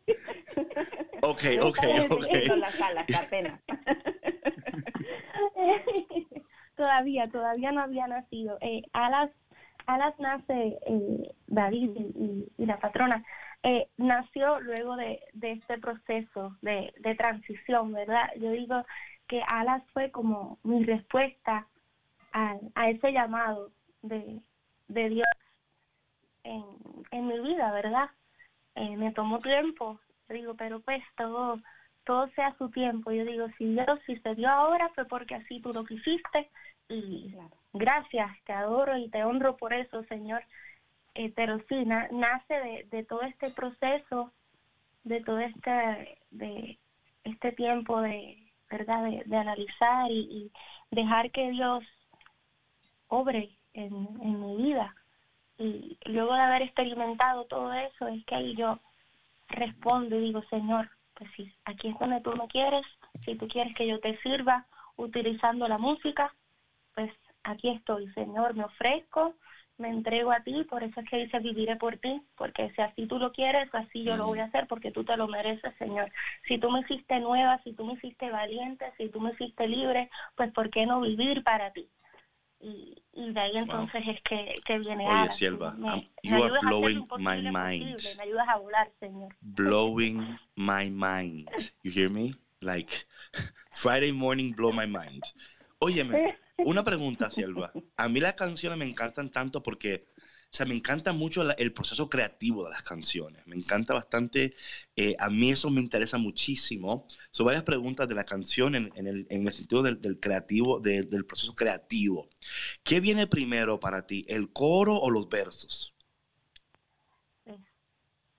[1.25, 1.79] Ok, ok,
[2.11, 2.27] ok.
[2.57, 3.61] las alas, apenas.
[6.75, 8.59] todavía, todavía no había nacido.
[8.61, 9.31] Eh, alas,
[9.87, 13.25] alas nace eh, David y, la patrona.
[13.63, 18.29] Eh, nació luego de, de este proceso de, de transición, ¿verdad?
[18.41, 18.85] Yo digo,
[19.33, 21.67] que Alas fue como mi respuesta
[22.33, 24.43] a, a ese llamado de,
[24.89, 25.27] de Dios
[26.45, 26.65] en,
[27.11, 28.11] en, mi vida, ¿verdad?
[28.75, 31.61] Eh, me tomó tiempo, yo digo, pero pues todo,
[32.05, 33.13] todo sea su tiempo.
[33.13, 36.51] Yo digo, si Dios si se dio ahora fue porque así tú lo quisiste
[36.89, 37.35] y
[37.73, 40.43] gracias, te adoro y te honro por eso, Señor.
[41.15, 44.33] Eh, pero sí, nace de, de todo este proceso,
[45.05, 46.79] de todo este, de
[47.25, 49.05] este tiempo de, ¿verdad?
[49.27, 50.51] De, analizar y,
[50.91, 51.85] dejar que Dios
[53.09, 54.95] obre en, mi vida.
[55.63, 58.81] Y luego de haber experimentado todo eso, es que ahí yo
[59.49, 62.85] respondo y digo, Señor, pues sí, aquí es donde tú me quieres,
[63.25, 66.35] si tú quieres que yo te sirva utilizando la música,
[66.95, 67.13] pues
[67.45, 69.35] aquí estoy, Señor, me ofrezco,
[69.79, 73.07] me entrego a ti, por eso es que dice viviré por ti, porque si así
[73.07, 76.11] tú lo quieres, así yo lo voy a hacer, porque tú te lo mereces, Señor.
[76.49, 80.11] Si tú me hiciste nueva, si tú me hiciste valiente, si tú me hiciste libre,
[80.37, 81.89] pues ¿por qué no vivir para ti?
[82.65, 86.31] Y, y de ahí entonces es que, que viene Oye, Alas, Sierva, me- I'm- me
[86.31, 87.93] you are blowing my mind.
[87.95, 89.35] posible, Me ayudas a volar, Señor.
[89.41, 91.49] blowing my mind.
[91.83, 92.35] You hear me?
[92.61, 92.89] Like
[93.73, 95.25] Friday morning blow my mind.
[95.81, 97.73] Óyeme, una pregunta, Silva.
[97.97, 100.07] A mí las canciones me encantan tanto porque,
[100.53, 103.47] o sea, me encanta mucho la- el proceso creativo de las canciones.
[103.47, 104.55] Me encanta bastante.
[104.97, 107.07] eh, a mí eso me interesa muchísimo.
[107.31, 110.79] Son varias preguntas de la canción en, en el, en el sentido del, del creativo,
[110.81, 112.29] de- del proceso creativo.
[112.85, 115.95] ¿Qué viene primero para ti, el coro o los versos?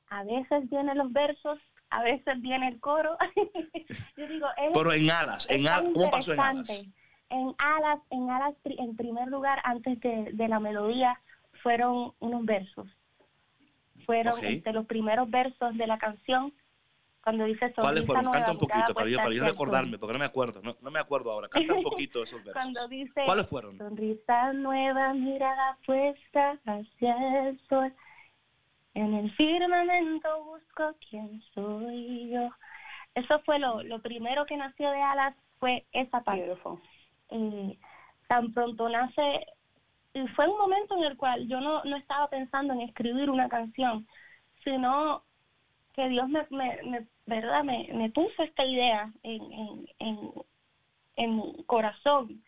[0.09, 1.57] A veces vienen los versos,
[1.89, 3.17] a veces viene el coro.
[4.17, 6.69] Yo digo, es, Pero en alas, en alas, ¿cómo pasó en alas?
[7.29, 11.19] En alas, en alas, en primer lugar, antes de, de la melodía,
[11.63, 12.87] fueron unos versos.
[14.05, 14.43] Fueron Ok.
[14.43, 16.53] este, los primeros versos de la canción,
[17.23, 18.25] cuando dice ¿Cuáles sonrisa fueron?
[18.25, 20.91] nueva, Canta un mirada poquito para yo, para recordarme, porque no me acuerdo, no, no
[20.91, 21.47] me acuerdo ahora.
[21.47, 22.53] Canta un poquito de esos versos.
[22.61, 23.77] Cuando dice ¿Cuáles fueron?
[23.77, 27.93] sonrisa nueva, mirada puesta hacia el sol.
[28.93, 32.49] En el firmamento busco quién soy yo.
[33.15, 36.55] Eso fue lo, lo primero que nació de Alas, fue esa parte.
[37.31, 37.79] Y
[38.27, 39.45] tan pronto nace,
[40.35, 44.07] fue un momento en el cual yo no, no estaba pensando en escribir una canción,
[44.63, 45.23] sino
[45.93, 50.31] que Dios me, me, me- verdad me, me puso esta idea en, en, en,
[51.15, 52.43] en mi corazón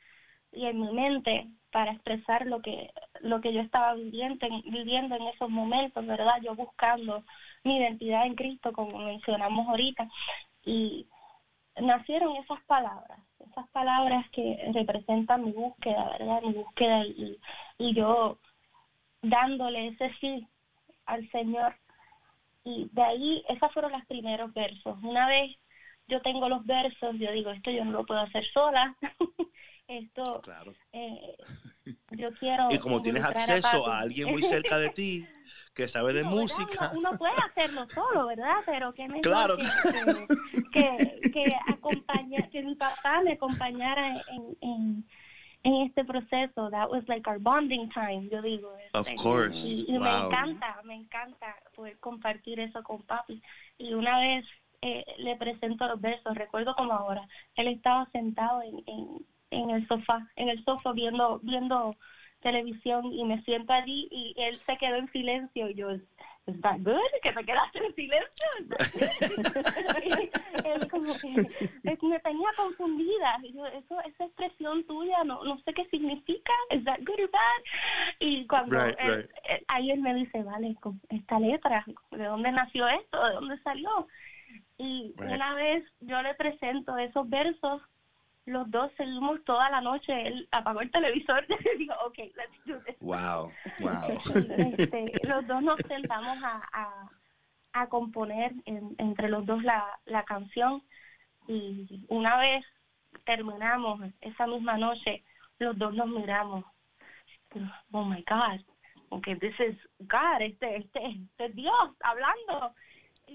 [0.51, 2.91] y en mi mente para expresar lo que
[3.21, 6.41] lo que yo estaba viviendo en, viviendo en esos momentos, ¿verdad?
[6.43, 7.25] Yo buscando
[7.63, 10.07] mi identidad en Cristo, como mencionamos ahorita,
[10.65, 11.07] y
[11.81, 13.19] nacieron esas palabras,
[13.55, 16.41] esas palabras que representan mi búsqueda, ¿verdad?
[16.41, 17.39] Mi búsqueda y,
[17.77, 18.37] y yo
[19.21, 20.47] dándole ese sí
[21.05, 21.75] al Señor.
[22.63, 24.97] Y de ahí, esos fueron los primeros versos.
[25.03, 25.55] Una vez
[26.07, 28.95] yo tengo los versos, yo digo, esto yo no lo puedo hacer sola.
[29.87, 30.73] esto, Claro.
[30.91, 31.37] eh,
[32.11, 32.67] yo quiero...
[32.71, 35.27] Y como tienes acceso a alguien muy cerca de ti
[35.75, 36.31] que sabe de ¿verdad?
[36.37, 38.55] música, Uno, uno puede hacerlo solo, ¿verdad?
[38.65, 39.57] Pero que mejor Claro.
[39.57, 40.27] que,
[40.71, 45.05] que, que, acompaña- que mi papá me acompañara en, en,
[45.63, 46.69] en este proceso.
[46.71, 48.71] That was like our bonding time, yo digo.
[48.93, 49.67] Of este, course.
[49.67, 50.27] Y, y me Wow.
[50.27, 53.41] encanta, me encanta poder compartir eso con papi.
[53.77, 54.45] Y una vez
[54.81, 59.87] eh, le presento los versos, recuerdo como ahora, él estaba sentado en, en, en el
[59.87, 61.95] sofá, en el sofá viendo, viendo
[62.49, 65.89] televisión y me siento allí y él se quedó en silencio y yo
[66.47, 67.01] ¿Is that good?
[67.23, 68.45] ¿Que te quedaste en silencio?
[68.59, 71.33] ¿Is that good?" él como que
[71.91, 76.53] es- me tenía confundida y yo, eso, esa expresión tuya no, no sé qué significa
[76.69, 77.61] ¿Is that good or bad?
[78.19, 79.29] y cuando Right, él- right.
[79.49, 83.25] él- ahí él me dice vale, con esta letra ¿de dónde nació esto?
[83.25, 84.07] ¿de dónde salió?
[84.77, 85.31] y Right.
[85.35, 87.81] una vez yo le presento esos versos
[88.45, 92.79] los dos seguimos toda la noche, él apagó el televisor y digo, ok, let's do
[92.85, 92.95] this.
[93.01, 94.19] wow, wow.
[94.77, 97.09] Este, los dos nos sentamos a, a,
[97.73, 100.83] a componer en- entre los dos la, la canción
[101.47, 102.65] y una vez
[103.23, 105.23] terminamos esa misma noche,
[105.59, 106.65] los dos nos miramos.
[107.91, 108.59] Oh my God,
[109.09, 112.75] okay, this is God, este, este, este es Dios hablando.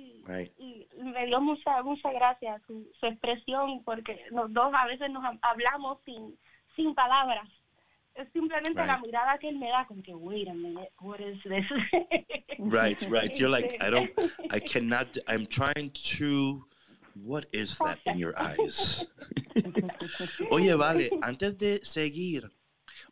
[0.00, 0.52] Y, Right.
[0.58, 5.22] y me dio mucha mucha gracia su, su expresión porque los dos a veces nos
[5.24, 6.38] ha- hablamos sin
[6.76, 7.48] sin palabras
[8.14, 9.06] es simplemente la Right.
[9.06, 11.66] mirada que él me da como que wait a minute what is this
[12.58, 13.32] Right, right.
[13.38, 14.10] You're like, I don't,
[14.50, 16.66] I cannot, I'm trying to,
[17.14, 19.06] what is that in your eyes?
[20.50, 22.50] Oye, vale, antes de seguir,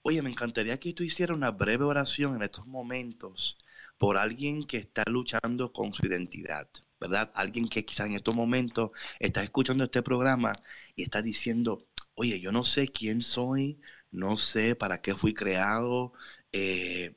[0.03, 3.57] oye, me encantaría que tú hicieras una breve oración en estos momentos
[3.99, 6.69] por alguien que está luchando con su identidad,
[7.01, 7.31] ¿verdad?
[7.35, 10.53] Alguien que quizás en estos momentos está escuchando este programa
[10.97, 13.81] y está diciendo, oye, yo no sé quién soy,
[14.11, 16.13] no sé para qué fui creado,
[16.53, 17.17] eh,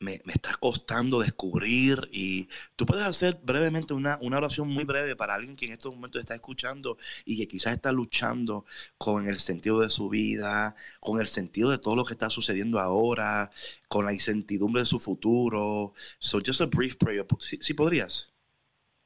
[0.00, 5.16] me, me está costando descubrir y tú puedes hacer brevemente una, una oración muy breve
[5.16, 8.64] para alguien que en estos momentos está escuchando y que quizás está luchando
[8.96, 12.78] con el sentido de su vida, con el sentido de todo lo que está sucediendo
[12.78, 13.50] ahora,
[13.88, 15.92] con la incertidumbre de su futuro.
[16.18, 17.26] So just a brief prayer.
[17.40, 18.32] Si ¿Sí, podrías?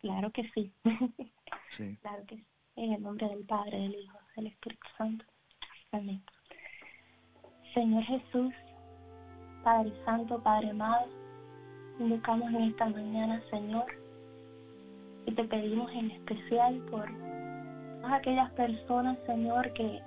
[0.01, 0.73] claro que sí
[1.77, 1.97] Sí.
[2.03, 2.45] claro que sí
[2.77, 5.25] en el nombre del Padre del Hijo del Espíritu Santo
[5.93, 6.23] amén
[7.73, 8.53] Señor Jesús
[9.63, 11.07] Padre Santo Padre amado
[12.01, 13.87] invocamos en esta mañana, Señor,
[15.27, 17.07] y te pedimos en especial por
[18.01, 20.01] todas aquellas personas, Señor, que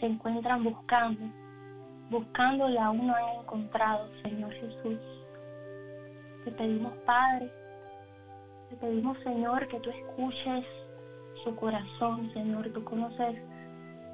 [0.00, 1.20] se encuentran buscando,
[2.10, 4.98] buscando y aún no han encontrado, Señor Jesús.
[6.44, 7.52] Te pedimos, Padre,
[8.70, 10.64] te pedimos, Señor, que tú escuches
[11.44, 12.68] su corazón, Señor.
[12.72, 13.36] Tú conoces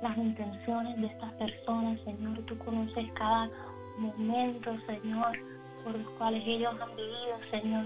[0.03, 2.39] las intenciones de estas personas, Señor.
[2.45, 3.49] Tú conoces cada
[3.99, 5.39] momento, Señor,
[5.85, 7.85] por los cuales ellos han vivido, Señor.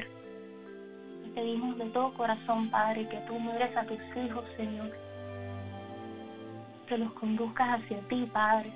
[1.24, 4.90] Te pedimos de todo corazón, Padre, que tú mires a tus hijos, Señor.
[6.86, 8.72] Que los conduzcas hacia ti, Padre.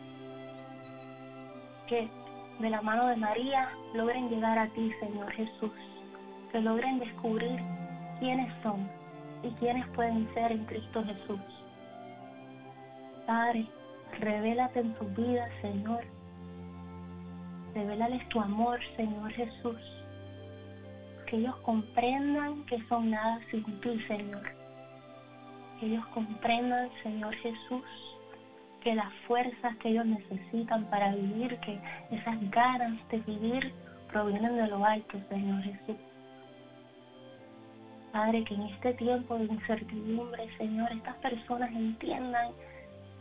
[1.87, 2.09] Que
[2.61, 5.73] de la mano de María logren llegar a ti, Señor Jesús.
[6.53, 7.61] Que logren descubrir
[8.19, 8.89] quiénes son
[9.43, 11.41] y quiénes pueden ser en Cristo Jesús.
[13.27, 13.67] Padre,
[14.21, 16.16] revélate en sus vidas, Señor.
[17.77, 19.77] Revélales tu amor, Señor Jesús.
[21.27, 24.43] Que ellos comprendan que son nada sin ti, Señor.
[25.79, 27.85] Que ellos comprendan, Señor Jesús,
[28.83, 31.79] que las fuerzas que ellos necesitan para vivir, que
[32.13, 33.75] esas ganas de vivir
[34.11, 35.97] provienen de lo alto, Señor Jesús.
[38.11, 42.53] Padre, que en este tiempo de incertidumbre, Señor, estas personas entiendan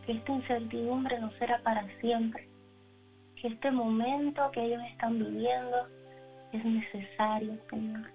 [0.06, 2.55] que esta incertidumbre no será para siempre,
[3.42, 5.88] que este momento que ellos están viviendo
[6.52, 8.10] es necesario, Señor,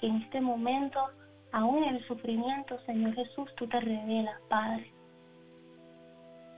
[0.00, 1.00] que en este momento,
[1.52, 4.92] aún en el sufrimiento, Señor Jesús, tú te revelas, Padre.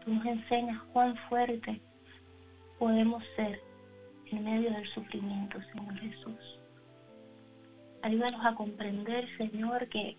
[0.05, 1.80] Tú nos enseñas cuán fuerte
[2.78, 3.61] podemos ser
[4.26, 6.61] en medio del sufrimiento, Señor Jesús.
[8.03, 10.16] Ayúdanos a comprender, Señor, que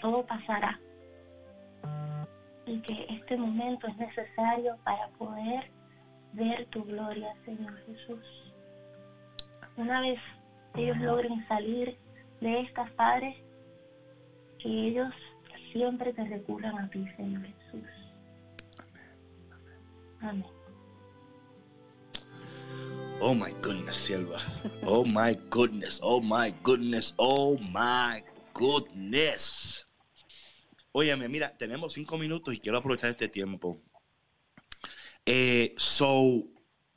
[0.00, 0.78] todo pasará
[2.66, 5.70] y que este momento es necesario para poder
[6.36, 8.24] ver tu gloria, Señor Jesús.
[9.76, 10.18] Una vez
[10.74, 11.96] ellos logren salir
[12.40, 13.34] de estas padres,
[14.58, 15.12] que ellos
[15.72, 17.88] siempre te recurran a ti, Señor Jesús.
[20.20, 20.46] Amén.
[23.20, 24.38] Oh my goodness, Silva.
[24.84, 26.00] Oh my goodness.
[26.02, 27.14] Oh my goodness.
[27.16, 28.22] Oh my
[28.52, 29.86] goodness.
[30.92, 33.80] Óyeme, mira, tenemos cinco minutos y quiero aprovechar este tiempo.
[35.26, 36.46] Eh, so,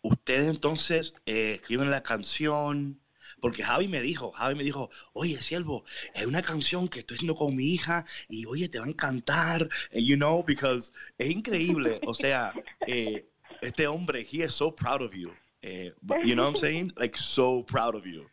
[0.02, 3.00] ustedes entonces eh, escriben la canción.
[3.42, 7.38] Porque Javi me dijo, Javi me dijo, oye, siervo, es una canción que estoy haciendo
[7.38, 12.02] con mi hija y oye, te va a encantar, you know, because es increíble.
[12.06, 12.54] O sea,
[12.86, 13.30] eh,
[13.62, 15.32] este hombre, he is so proud of you.
[15.62, 15.94] Eh,
[16.26, 16.94] you know what I'm saying?
[16.98, 18.26] Like, so proud of you.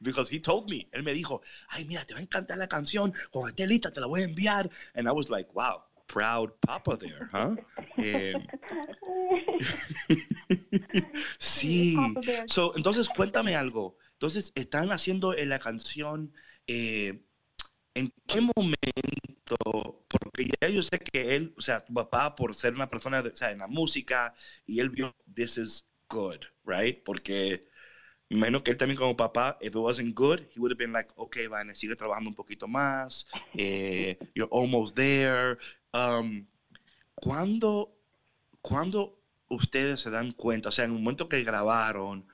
[0.00, 3.12] Because he told me, él me dijo, ay, mira, te va a encantar la canción,
[3.30, 4.70] cuando esté lista te la voy a enviar.
[4.94, 7.56] And I was like, wow, proud papa there, huh?
[7.98, 8.34] Eh,
[11.38, 11.96] sí.
[12.46, 13.96] So, entonces, cuéntame algo.
[14.12, 16.32] Entonces, están haciendo en la canción,
[16.66, 17.22] eh,
[17.94, 20.04] ¿en qué momento?
[20.08, 23.36] Porque ya yo sé que él, o sea, tu papá, por ser una persona o
[23.36, 24.34] sea, en la música,
[24.66, 27.02] y él vio, this is good, right?
[27.04, 27.68] Porque
[28.36, 31.12] imagino que él también como papá, if it wasn't good, he would have been like,
[31.16, 35.58] okay, Vane, sigue trabajando un poquito más, eh, you're almost there.
[35.92, 36.46] Um,
[37.14, 37.96] ¿cuándo,
[38.60, 39.18] ¿Cuándo
[39.48, 42.26] ustedes se dan cuenta, o sea, en el momento que grabaron,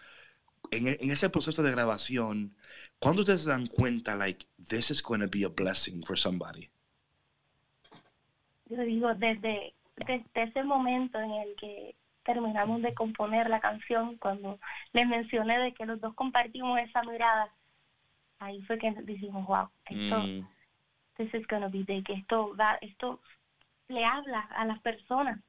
[0.70, 2.54] en, en ese proceso de grabación,
[2.98, 6.70] ¿cuándo ustedes se dan cuenta, like, this is going to be a blessing for somebody?
[8.66, 9.74] Yo digo, desde,
[10.06, 11.96] desde ese momento en el que
[12.32, 14.58] terminamos de componer la canción, cuando
[14.92, 17.48] les mencioné de que los dos compartimos esa mirada,
[18.38, 20.46] ahí fue que dijimos, wow, esto, Mm,
[21.16, 23.20] this is gonna be big, esto va, esto
[23.88, 25.40] le habla a las personas,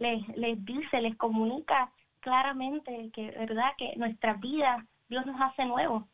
[0.00, 1.90] les, les dice, les comunica
[2.20, 6.04] claramente que, verdad, que nuestra vida Dios nos hace nuevos,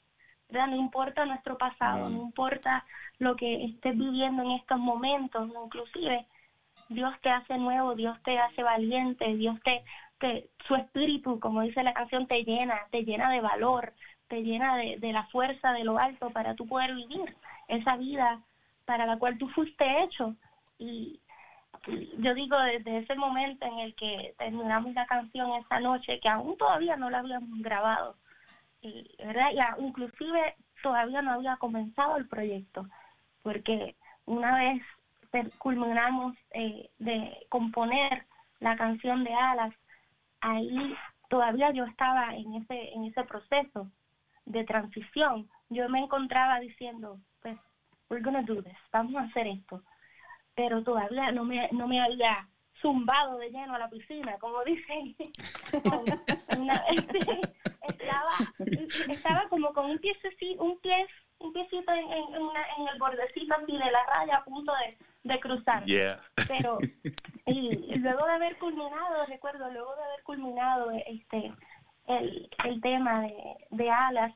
[0.50, 0.68] ¿verdad?
[0.68, 2.12] No importa nuestro pasado, Mm.
[2.16, 2.84] no importa
[3.18, 6.26] lo que estés viviendo en estos momentos, no, inclusive
[6.89, 9.85] Dios te hace nuevo, Dios te hace valiente, Dios te,
[10.18, 13.95] te, su espíritu, como dice la canción, te llena, te llena de valor,
[14.28, 17.35] te llena de, de la fuerza de lo alto para tú poder vivir
[17.68, 18.43] esa vida
[18.85, 20.35] para la cual tú fuiste hecho.
[20.78, 21.20] Y,
[22.18, 26.57] yo digo, desde ese momento en el que terminamos la canción esa noche, que aún
[26.57, 28.16] todavía no la habíamos grabado,
[28.80, 29.51] y, ¿verdad?
[29.53, 32.87] Y inclusive todavía no había comenzado el proyecto,
[33.43, 34.82] porque una vez
[35.59, 38.26] culminamos eh, de componer
[38.61, 39.74] la canción de Alas,
[40.41, 40.95] ahí
[41.28, 43.91] todavía yo estaba en ese, en ese proceso
[44.45, 45.49] de transición.
[45.70, 47.59] Yo me encontraba diciendo, pues,
[48.09, 49.82] we're gonna do this, vamos a hacer esto.
[50.55, 52.49] Pero todavía no me, no me había
[52.80, 55.16] zumbado de lleno a la piscina, como dicen.
[57.85, 58.32] Estaba
[59.09, 61.07] estaba como con un piececito, un pie,
[61.39, 65.85] un piecito en, en el bordecito así de la raya a punto de, de cruzar.
[65.85, 66.20] Yeah.
[66.49, 66.79] Pero
[67.47, 71.53] y luego de haber culminado, recuerdo, luego de haber culminado este
[72.07, 73.35] el, el tema de,
[73.70, 74.33] de alas,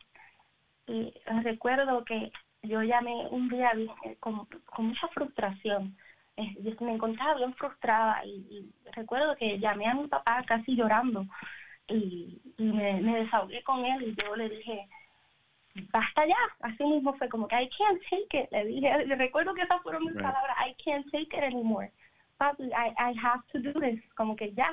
[0.86, 1.12] y
[1.42, 2.32] recuerdo que
[2.62, 3.70] yo llamé un día
[4.04, 5.96] eh, con, con mucha frustración.
[6.36, 11.26] Eh, me encontraba bien frustrada y, y recuerdo que llamé a mi papá casi llorando
[11.88, 14.88] y, y me, me desahogué con él y yo le dije,
[15.92, 16.36] basta ya.
[16.60, 18.50] Así mismo fue como que I can't take it.
[18.50, 20.22] Le dije, le recuerdo que esas fueron mis Right.
[20.22, 21.90] palabras, I can't take it anymore.
[22.38, 23.98] Papi, I, I have to do this.
[24.14, 24.68] Como que ya,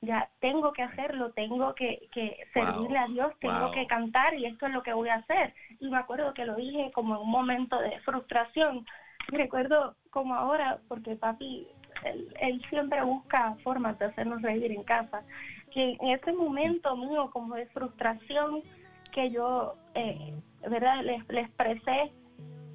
[0.00, 2.64] ya tengo que hacerlo, tengo que, que Wow.
[2.64, 3.70] servirle a Dios, tengo Wow.
[3.72, 5.52] que cantar y esto es lo que voy a hacer.
[5.80, 8.84] Y me acuerdo que lo dije como en un momento de frustración.
[9.28, 11.66] Recuerdo como ahora, porque papi,
[12.04, 15.22] él, él siempre busca formas de hacernos reír en casa,
[15.72, 18.62] que en ese momento mío como de frustración
[19.14, 20.34] que yo, eh,
[20.68, 21.02] ¿verdad?
[21.04, 22.12] Le, le expresé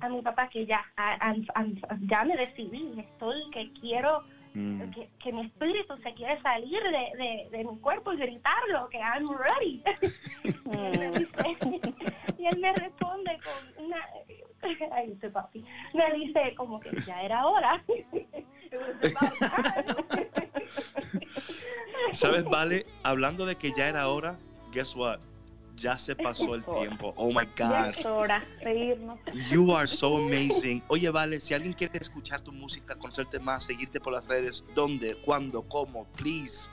[0.02, 1.66] a mi papá que ya, a- a- a-
[2.10, 4.24] ya me decidí, estoy, que quiero
[4.56, 4.90] Mm.
[4.90, 8.98] que, que mi espíritu se quiere salir de, de, de mi cuerpo y gritarlo, que
[8.98, 9.84] I'm ready.
[10.66, 11.58] y, él me dice-
[12.40, 13.98] y él me responde con una,
[14.92, 15.64] ay, este papi,
[15.94, 17.80] me dice como que ya era hora.
[22.14, 22.86] ¿Sabes, Vale?
[23.04, 24.36] Hablando de que ya era hora,
[24.72, 25.20] guess what?
[25.80, 27.14] Ya se pasó el tiempo.
[27.16, 27.90] Oh my Ya God.
[27.98, 29.20] es hora de irnos.
[29.50, 30.84] You are so amazing.
[30.88, 35.16] Oye, Vale, si alguien quiere escuchar tu música, conocerte más, seguirte por las redes, ¿dónde,
[35.26, 36.06] cuándo, cómo?
[36.18, 36.70] Please.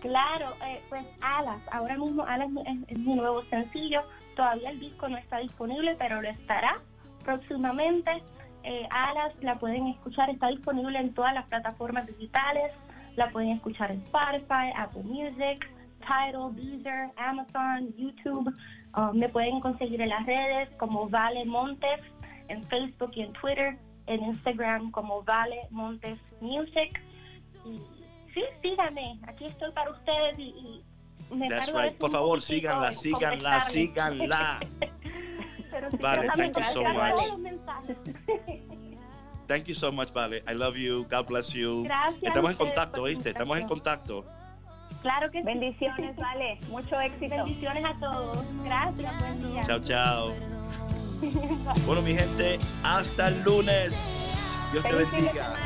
[0.00, 4.02] Claro, eh, pues Alas, ahora mismo Alas es, es mi nuevo sencillo,
[4.36, 6.80] todavía el disco no está disponible, pero lo estará
[7.24, 8.22] próximamente.
[8.62, 12.72] Eh, Alas la pueden escuchar, está disponible en todas las plataformas digitales,
[13.16, 15.68] la pueden escuchar en Spotify, Apple Music,
[16.08, 18.52] Tidal, Deezer, Amazon, YouTube.
[18.96, 22.00] Uh, me pueden conseguir en las redes como Vale Montes,
[22.48, 27.00] en Facebook y en Twitter, en Instagram como Vale Montes Music.
[27.66, 27.78] Y
[28.32, 30.82] sí, síganme, aquí estoy para ustedes y,
[31.30, 31.98] y me That's right.
[31.98, 34.60] Por favor, síganla, síganla, síganla.
[35.70, 37.20] Pero Vale, thank you so much.
[39.46, 40.42] Thank you so much, Vale.
[40.46, 41.06] I love you.
[41.08, 41.82] God bless you.
[41.84, 43.30] Gracias Estamos en contacto, ¿oíste?
[43.30, 44.24] Estamos en contacto.
[45.02, 46.16] Claro que Bendiciones.
[46.16, 46.58] Vale.
[46.68, 47.36] Mucho éxito.
[47.36, 48.44] Bendiciones a todos.
[48.64, 49.14] Gracias.
[49.66, 50.32] Chao, chao.
[51.86, 54.34] bueno, mi gente, hasta el lunes.
[54.72, 55.56] Dios te bendiga.